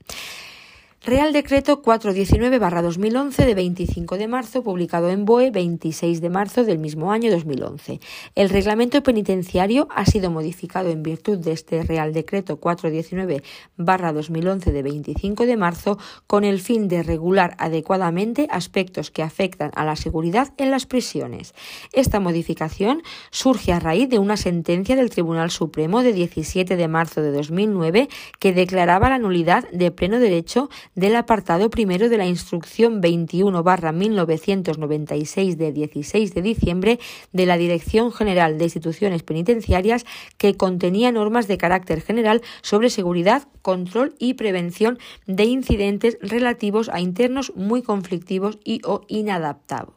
[1.06, 7.12] Real Decreto 419-2011 de 25 de marzo, publicado en BOE 26 de marzo del mismo
[7.12, 7.99] año 2011.
[8.36, 15.45] El reglamento penitenciario ha sido modificado en virtud de este Real Decreto 419-2011 de 25
[15.45, 20.72] de marzo con el fin de regular adecuadamente aspectos que afectan a la seguridad en
[20.72, 21.54] las prisiones.
[21.91, 27.22] Esta modificación surge a raíz de una sentencia del Tribunal Supremo de 17 de marzo
[27.22, 28.08] de 2009
[28.39, 35.72] que declaraba la nulidad de pleno derecho del apartado primero de la Instrucción 21-1996 de
[35.72, 37.00] 16 de diciembre
[37.32, 40.06] de la Dirección General de Instituciones Penitenciarias
[40.38, 47.00] que contenía normas de carácter general sobre seguridad, control y prevención de incidentes relativos a
[47.00, 49.94] internos muy conflictivos y o inadaptados.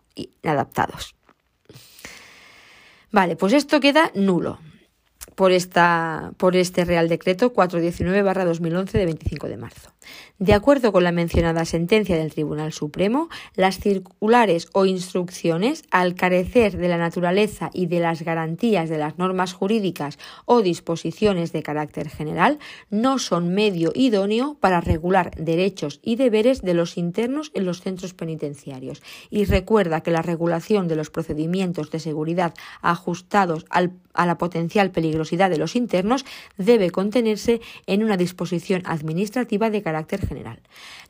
[3.12, 4.59] Vale, pues esto queda nulo
[5.34, 9.95] por, esta, por este Real Decreto 419-2011 de 25 de marzo.
[10.38, 16.76] De acuerdo con la mencionada sentencia del Tribunal Supremo, las circulares o instrucciones, al carecer
[16.76, 22.09] de la naturaleza y de las garantías de las normas jurídicas o disposiciones de carácter
[22.09, 22.59] general,
[22.90, 28.14] no son medio idóneo para regular derechos y deberes de los internos en los centros
[28.14, 29.02] penitenciarios.
[29.30, 35.50] Y recuerda que la regulación de los procedimientos de seguridad ajustados a la potencial peligrosidad
[35.50, 36.24] de los internos
[36.57, 40.61] debe contenerse en una disposición administrativa de carácter general.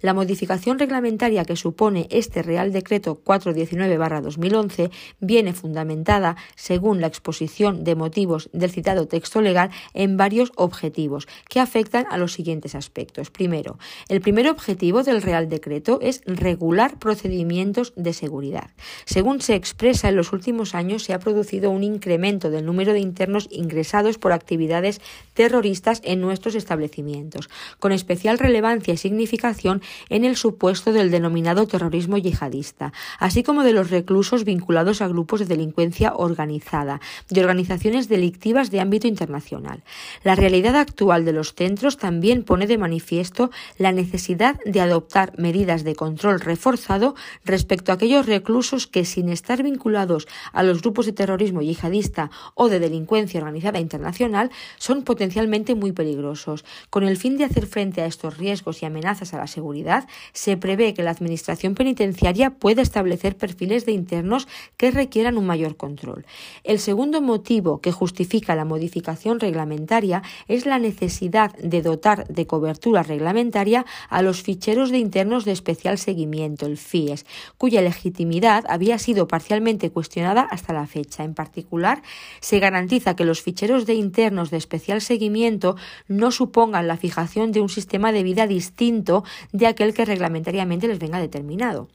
[0.01, 7.97] La modificación reglamentaria que supone este Real Decreto 419-2011 viene fundamentada, según la exposición de
[7.97, 13.30] motivos del citado texto legal, en varios objetivos que afectan a los siguientes aspectos.
[13.30, 13.78] Primero,
[14.09, 18.70] el primer objetivo del Real Decreto es regular procedimientos de seguridad.
[19.05, 23.01] Según se expresa, en los últimos años se ha producido un incremento del número de
[23.01, 25.01] internos ingresados por actividades
[25.34, 32.18] terroristas en nuestros establecimientos, con especial relevancia y significación en el supuesto del denominado terrorismo
[32.18, 37.01] yihadista, así como de los reclusos vinculados a grupos de delincuencia organizada,
[37.31, 39.83] de organizaciones delictivas de ámbito internacional.
[40.24, 45.85] La realidad actual de los centros también pone de manifiesto la necesidad de adoptar medidas
[45.85, 47.14] de control reforzado
[47.45, 52.68] respecto a aquellos reclusos que, sin estar vinculados a los grupos de terrorismo yihadista o
[52.68, 56.64] de delincuencia organizada internacional, son potencialmente muy peligrosos.
[56.91, 60.57] Con el fin de hacer frente a estos riesgos y amenazas a la seguridad, se
[60.57, 66.26] prevé que la Administración penitenciaria pueda establecer perfiles de internos que requieran un mayor control.
[66.64, 73.02] El segundo motivo que justifica la modificación reglamentaria es la necesidad de dotar de cobertura
[73.02, 77.26] reglamentaria a los ficheros de internos de especial seguimiento, el FIES,
[77.59, 81.24] cuya legitimidad había sido parcialmente cuestionada hasta la fecha.
[81.24, 82.02] En particular,
[82.40, 85.76] se garantiza que los ficheros de internos de especial seguimiento
[86.09, 90.99] no supongan la fijación de un sistema de vida distinto de aquel que reglamentariamente les
[90.99, 91.88] venga determinado.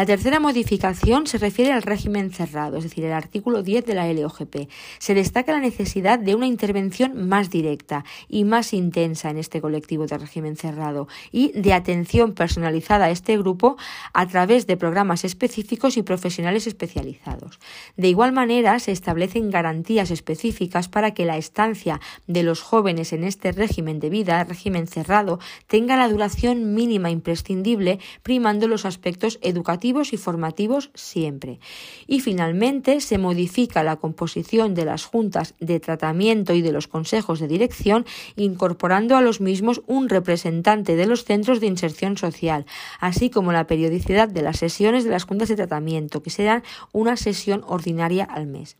[0.00, 4.10] La tercera modificación se refiere al régimen cerrado, es decir, el artículo 10 de la
[4.10, 4.70] LOGP.
[4.98, 10.06] Se destaca la necesidad de una intervención más directa y más intensa en este colectivo
[10.06, 13.76] de régimen cerrado y de atención personalizada a este grupo
[14.14, 17.60] a través de programas específicos y profesionales especializados.
[17.98, 23.22] De igual manera, se establecen garantías específicas para que la estancia de los jóvenes en
[23.22, 29.89] este régimen de vida, régimen cerrado, tenga la duración mínima imprescindible, primando los aspectos educativos
[30.12, 31.58] y formativos siempre.
[32.06, 37.40] Y finalmente se modifica la composición de las juntas de tratamiento y de los consejos
[37.40, 42.66] de dirección, incorporando a los mismos un representante de los centros de inserción social,
[43.00, 46.62] así como la periodicidad de las sesiones de las juntas de tratamiento, que serán
[46.92, 48.76] una sesión ordinaria al mes.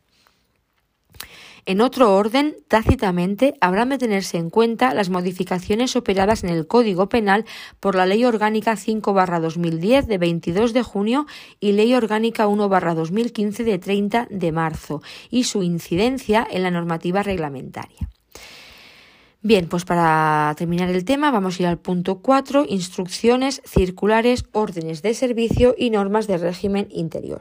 [1.71, 7.07] En otro orden, tácitamente, habrán de tenerse en cuenta las modificaciones operadas en el Código
[7.07, 7.45] Penal
[7.79, 11.27] por la Ley Orgánica 5-2010 de 22 de junio
[11.61, 18.09] y Ley Orgánica 1-2015 de 30 de marzo y su incidencia en la normativa reglamentaria.
[19.41, 25.01] Bien, pues para terminar el tema vamos a ir al punto 4, instrucciones, circulares, órdenes
[25.03, 27.39] de servicio y normas de régimen interior.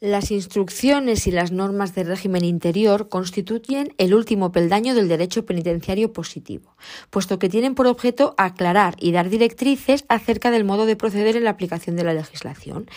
[0.00, 6.12] Las instrucciones y las normas de régimen interior constituyen el último peldaño del derecho penitenciario
[6.12, 6.76] positivo,
[7.10, 11.42] puesto que tienen por objeto aclarar y dar directrices acerca del modo de proceder en
[11.42, 12.88] la aplicación de la legislación.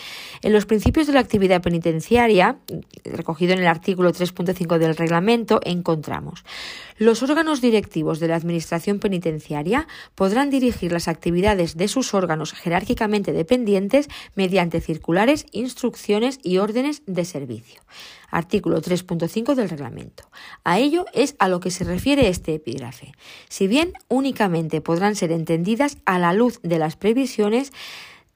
[0.42, 2.58] En los principios de la actividad penitenciaria,
[3.02, 6.44] recogido en el artículo 3.5 del reglamento, encontramos
[7.02, 13.32] los órganos directivos de la Administración penitenciaria podrán dirigir las actividades de sus órganos jerárquicamente
[13.32, 17.80] dependientes mediante circulares, instrucciones y órdenes de servicio.
[18.30, 20.24] Artículo 3.5 del reglamento.
[20.64, 23.12] A ello es a lo que se refiere este epígrafe.
[23.48, 27.72] Si bien únicamente podrán ser entendidas a la luz de las previsiones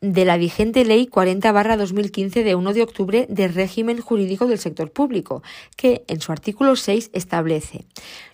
[0.00, 5.42] de la vigente Ley 40-2015 de 1 de octubre de régimen jurídico del sector público,
[5.76, 7.86] que en su artículo 6 establece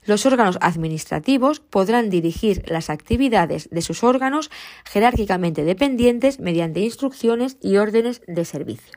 [0.04, 4.50] los órganos administrativos podrán dirigir las actividades de sus órganos
[4.84, 8.92] jerárquicamente dependientes mediante instrucciones y órdenes de servicio.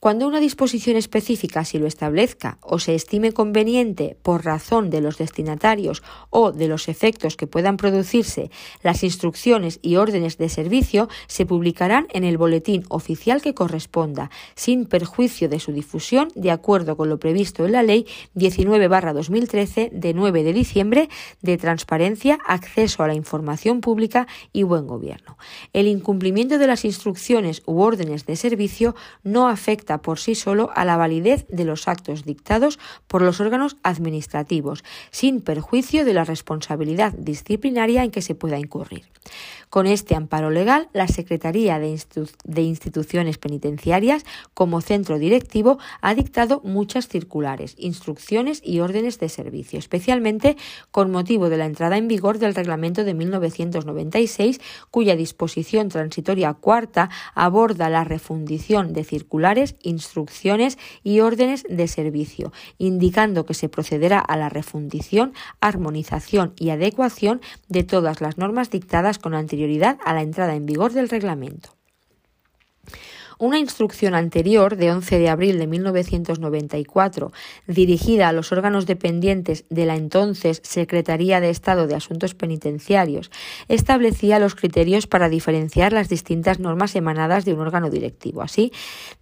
[0.00, 5.18] Cuando una disposición específica si lo establezca o se estime conveniente por razón de los
[5.18, 8.50] destinatarios o de los efectos que puedan producirse,
[8.82, 14.86] las instrucciones y órdenes de servicio se publicarán en el boletín oficial que corresponda, sin
[14.86, 20.44] perjuicio de su difusión, de acuerdo con lo previsto en la Ley 19-2013 de 9
[20.44, 21.10] de diciembre
[21.42, 25.36] de transparencia, acceso a la información pública y buen gobierno.
[25.74, 28.94] El incumplimiento de las instrucciones u órdenes de servicio
[29.24, 33.76] no afecta por sí solo a la validez de los actos dictados por los órganos
[33.82, 39.04] administrativos, sin perjuicio de la responsabilidad disciplinaria en que se pueda incurrir.
[39.70, 47.06] Con este amparo legal, la Secretaría de, Instituciones Penitenciarias, como centro directivo, ha dictado muchas
[47.06, 50.56] circulares, instrucciones y órdenes de servicio, especialmente
[50.90, 54.60] con motivo de la entrada en vigor del Reglamento de 1996,
[54.90, 63.46] cuya disposición transitoria cuarta aborda la refundición de circulares instrucciones y órdenes de servicio, indicando
[63.46, 69.34] que se procederá a la refundición, armonización y adecuación de todas las normas dictadas con
[69.34, 69.59] anterioridad
[70.04, 71.70] a la entrada en vigor del reglamento.
[73.40, 77.32] Una instrucción anterior, de 11 de abril de 1994,
[77.66, 83.30] dirigida a los órganos dependientes de la entonces Secretaría de Estado de Asuntos Penitenciarios,
[83.68, 88.42] establecía los criterios para diferenciar las distintas normas emanadas de un órgano directivo.
[88.42, 88.72] Así,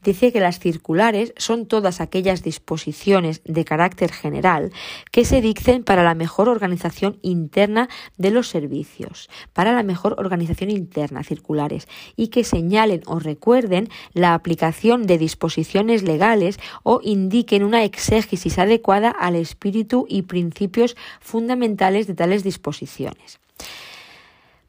[0.03, 4.73] dice que las circulares son todas aquellas disposiciones de carácter general
[5.13, 10.73] que se dicten para la mejor organización interna de los servicios, para la mejor organización
[10.73, 17.85] interna circulares y que señalen o recuerden la aplicación de disposiciones legales o indiquen una
[17.85, 23.39] exégesis adecuada al espíritu y principios fundamentales de tales disposiciones.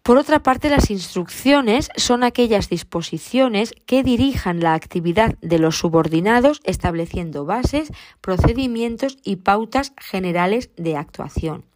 [0.04, 6.62] Por otra parte, las instrucciones son aquellas disposiciones que dirijan la actividad de los subordinados
[6.64, 11.69] estableciendo bases, procedimientos y pautas generales de actuación.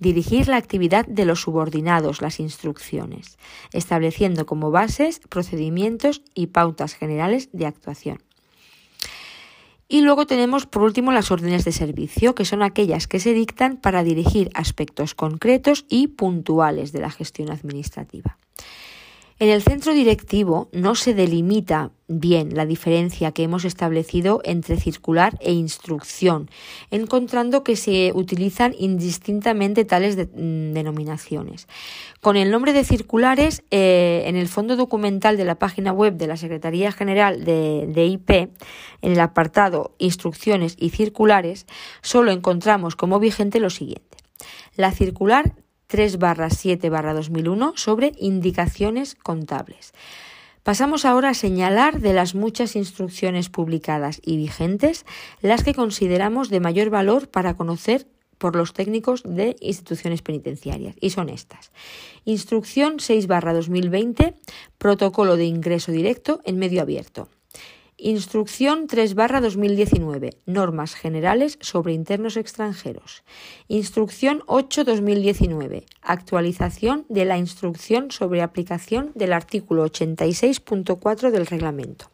[0.00, 3.38] Dirigir la actividad de los subordinados, las instrucciones,
[3.72, 8.18] estableciendo como bases, procedimientos y pautas generales de actuación.
[9.88, 13.76] Y luego tenemos, por último, las órdenes de servicio, que son aquellas que se dictan
[13.76, 18.36] para dirigir aspectos concretos y puntuales de la gestión administrativa.
[19.38, 25.36] En el centro directivo no se delimita bien la diferencia que hemos establecido entre circular
[25.40, 26.48] e instrucción,
[26.90, 31.68] encontrando que se utilizan indistintamente tales mm, denominaciones.
[32.22, 36.28] Con el nombre de circulares, eh, en el fondo documental de la página web de
[36.28, 41.66] la Secretaría General de, de IP, en el apartado Instrucciones y Circulares,
[42.00, 44.16] solo encontramos como vigente lo siguiente.
[44.76, 45.52] La circular
[45.86, 46.18] 3
[46.50, 49.92] 7 2001 sobre indicaciones contables.
[50.62, 55.06] Pasamos ahora a señalar de las muchas instrucciones publicadas y vigentes
[55.40, 58.08] las que consideramos de mayor valor para conocer
[58.38, 61.70] por los técnicos de instituciones penitenciarias y son estas.
[62.24, 64.34] Instrucción 6 2020,
[64.78, 67.28] protocolo de ingreso directo en medio abierto.
[67.98, 70.36] Instrucción 3-2019.
[70.44, 73.24] Normas generales sobre internos extranjeros.
[73.68, 75.84] Instrucción 8-2019.
[76.02, 82.10] Actualización de la instrucción sobre aplicación del artículo 86.4 del reglamento.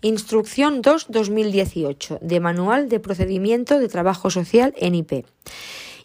[0.00, 5.24] Instrucción 2-2018 de Manual de Procedimiento de Trabajo Social en IP.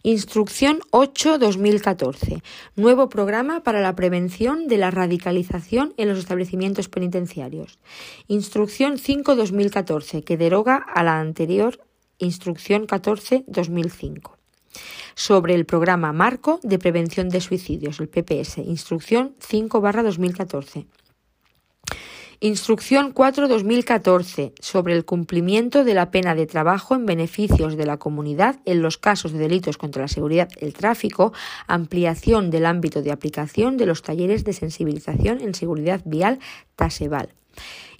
[0.04, 2.42] Instrucción 8-2014.
[2.76, 7.80] Nuevo programa para la prevención de la radicalización en los establecimientos penitenciarios.
[8.28, 11.80] Instrucción 5-2014, que deroga a la anterior
[12.20, 14.32] Instrucción 14-2005
[15.16, 20.86] sobre el programa Marco de Prevención de Suicidios, el PPS, Instrucción 5-2014.
[22.40, 28.60] Instrucción 4-2014 sobre el cumplimiento de la pena de trabajo en beneficios de la comunidad
[28.66, 31.34] en los casos de delitos contra la seguridad el tráfico,
[31.66, 36.38] ampliación del ámbito de aplicación de los talleres de sensibilización en seguridad vial
[36.76, 37.34] TASEVAL.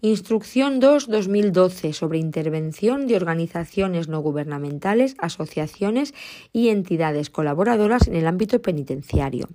[0.02, 6.14] Instrucción 2-2012 sobre intervención de organizaciones no gubernamentales, asociaciones
[6.54, 9.50] y entidades colaboradoras en el ámbito penitenciario.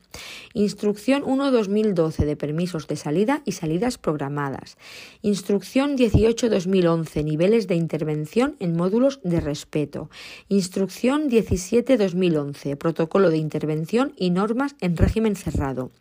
[0.52, 4.78] Instrucción 1-2012 de permisos de salida y salidas programadas.
[5.22, 10.10] Instrucción 18-2011 niveles de intervención en módulos de respeto.
[10.48, 15.92] Instrucción 17-2011 protocolo de intervención y normas en régimen cerrado.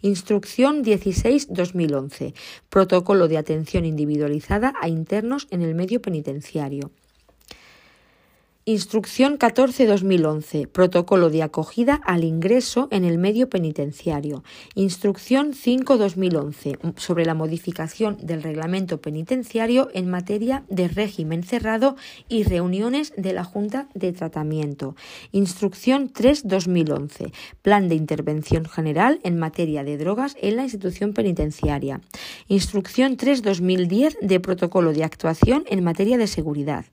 [0.00, 2.32] Instrucción 16-2011
[2.70, 6.90] protocolo de atención individualizada a internos en el medio penitenciario.
[8.70, 10.68] Instrucción 14-2011.
[10.68, 14.44] Protocolo de acogida al ingreso en el medio penitenciario.
[14.76, 16.94] Instrucción 5-2011.
[16.96, 21.96] Sobre la modificación del reglamento penitenciario en materia de régimen cerrado
[22.28, 24.94] y reuniones de la Junta de Tratamiento.
[25.32, 27.32] Instrucción 3-2011.
[27.62, 32.02] Plan de intervención general en materia de drogas en la institución penitenciaria.
[32.46, 36.84] Instrucción 3-2010 de protocolo de actuación en materia de seguridad.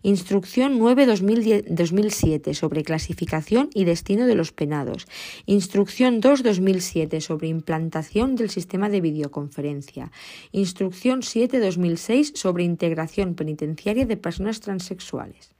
[0.00, 5.06] Instrucción 9 2007 sobre clasificación y destino de los penados.
[5.46, 10.12] Instrucción 2-2007 sobre implantación del sistema de videoconferencia.
[10.52, 15.55] Instrucción 7-2006 sobre integración penitenciaria de personas transexuales.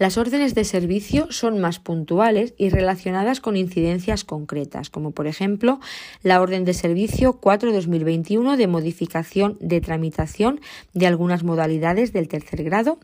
[0.00, 5.78] Las órdenes de servicio son más puntuales y relacionadas con incidencias concretas, como por ejemplo
[6.22, 10.62] la orden de servicio 4-2021 de modificación de tramitación
[10.94, 12.98] de algunas modalidades del tercer grado,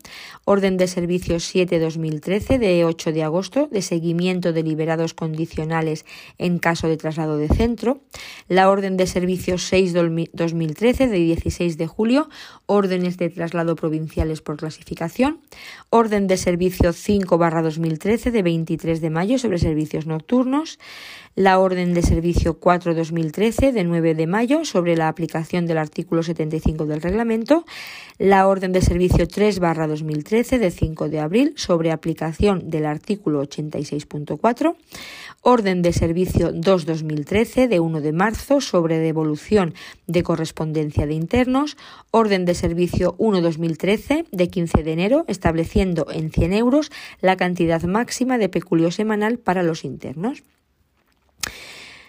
[0.47, 6.07] orden de servicio 7-2013 de 8 de agosto de seguimiento de liberados condicionales
[6.38, 8.01] en caso de traslado de centro,
[8.49, 12.30] la orden de servicio 6-2013 de 16 de julio,
[12.64, 15.42] órdenes de traslado provinciales por clasificación,
[15.90, 20.78] orden de servicio servicio 5-2013 de 23 de mayo sobre servicios nocturnos,
[21.34, 26.87] la orden de servicio 4-2013 de 9 de mayo sobre la aplicación del artículo 75
[26.87, 27.64] del reglamento,
[28.18, 34.76] la orden de servicio 3-2013 de 5 de abril sobre aplicación del artículo 86.4,
[35.43, 39.74] orden de servicio 2-2013 de 1 de marzo sobre devolución
[40.07, 41.76] de correspondencia de internos,
[42.11, 48.39] orden de servicio 1-2013 de 15 de enero estableciendo en 100 euros la cantidad máxima
[48.39, 50.43] de peculio semanal para los internos.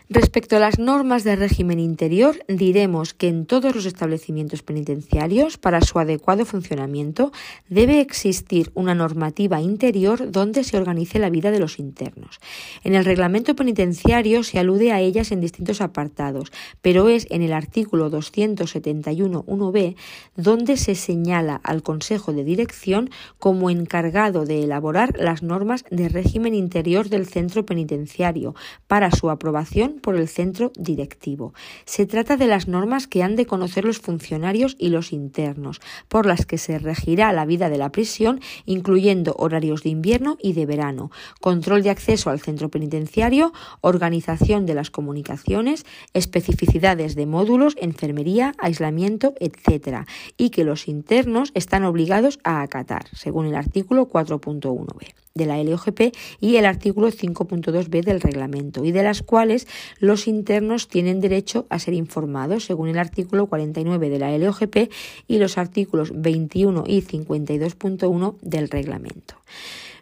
[0.09, 5.81] Respecto a las normas de régimen interior, diremos que en todos los establecimientos penitenciarios, para
[5.81, 7.33] su adecuado funcionamiento,
[7.67, 12.39] debe existir una normativa interior donde se organice la vida de los internos.
[12.85, 17.51] En el reglamento penitenciario se alude a ellas en distintos apartados, pero es en el
[17.51, 19.97] artículo 271.1b
[20.37, 26.55] donde se señala al Consejo de Dirección como encargado de elaborar las normas de régimen
[26.55, 28.55] interior del centro penitenciario
[28.87, 31.53] para su aprobación por el centro directivo.
[31.85, 36.25] Se trata de las normas que han de conocer los funcionarios y los internos, por
[36.25, 40.65] las que se regirá la vida de la prisión, incluyendo horarios de invierno y de
[40.65, 48.53] verano, control de acceso al centro penitenciario, organización de las comunicaciones, especificidades de módulos, enfermería,
[48.57, 55.45] aislamiento, etc., y que los internos están obligados a acatar, según el artículo 4.1b de
[55.45, 59.67] la LOGP y el artículo 5.2b del reglamento, y de las cuales
[59.99, 64.91] los internos tienen derecho a ser informados según el artículo 49 de la LOGP
[65.27, 69.35] y los artículos 21 y 52.1 del reglamento.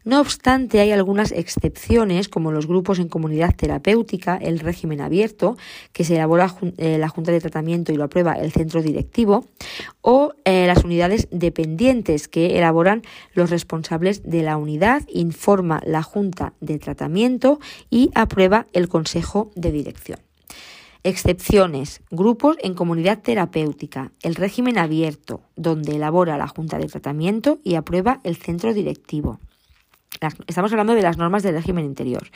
[0.05, 5.57] No obstante, hay algunas excepciones, como los grupos en comunidad terapéutica, el régimen abierto,
[5.93, 9.47] que se elabora eh, la Junta de Tratamiento y lo aprueba el centro directivo,
[10.01, 13.01] o eh, las unidades dependientes que elaboran
[13.33, 19.71] los responsables de la unidad, informa la Junta de Tratamiento y aprueba el Consejo de
[19.71, 20.19] Dirección.
[21.03, 22.01] Excepciones.
[22.11, 24.11] Grupos en comunidad terapéutica.
[24.21, 29.39] El régimen abierto, donde elabora la Junta de Tratamiento y aprueba el centro directivo
[30.47, 32.29] estamos hablando de las normas del régimen interior.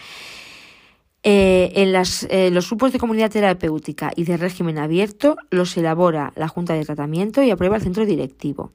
[1.22, 1.94] Eh, en
[2.30, 6.86] eh, los grupos de comunidad terapéutica y de régimen abierto los elabora la Junta de
[6.86, 8.72] Tratamiento y aprueba el centro directivo.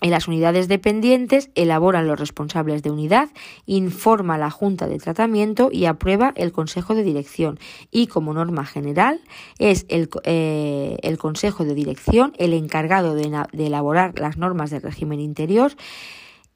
[0.00, 3.28] En las unidades dependientes elaboran los responsables de unidad,
[3.66, 7.60] informa la Junta de Tratamiento y aprueba el Consejo de Dirección.
[7.92, 9.20] Y como norma general
[9.58, 15.20] es el, eh, Consejo de Dirección el encargado de, de elaborar las normas del régimen
[15.20, 15.72] interior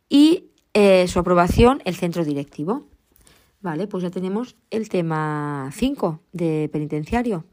[0.09, 0.47] y
[0.79, 2.85] eh, su aprobación el centro directivo.
[3.63, 7.47] Vale, pues ya tenemos el tema 5 de penitenciario.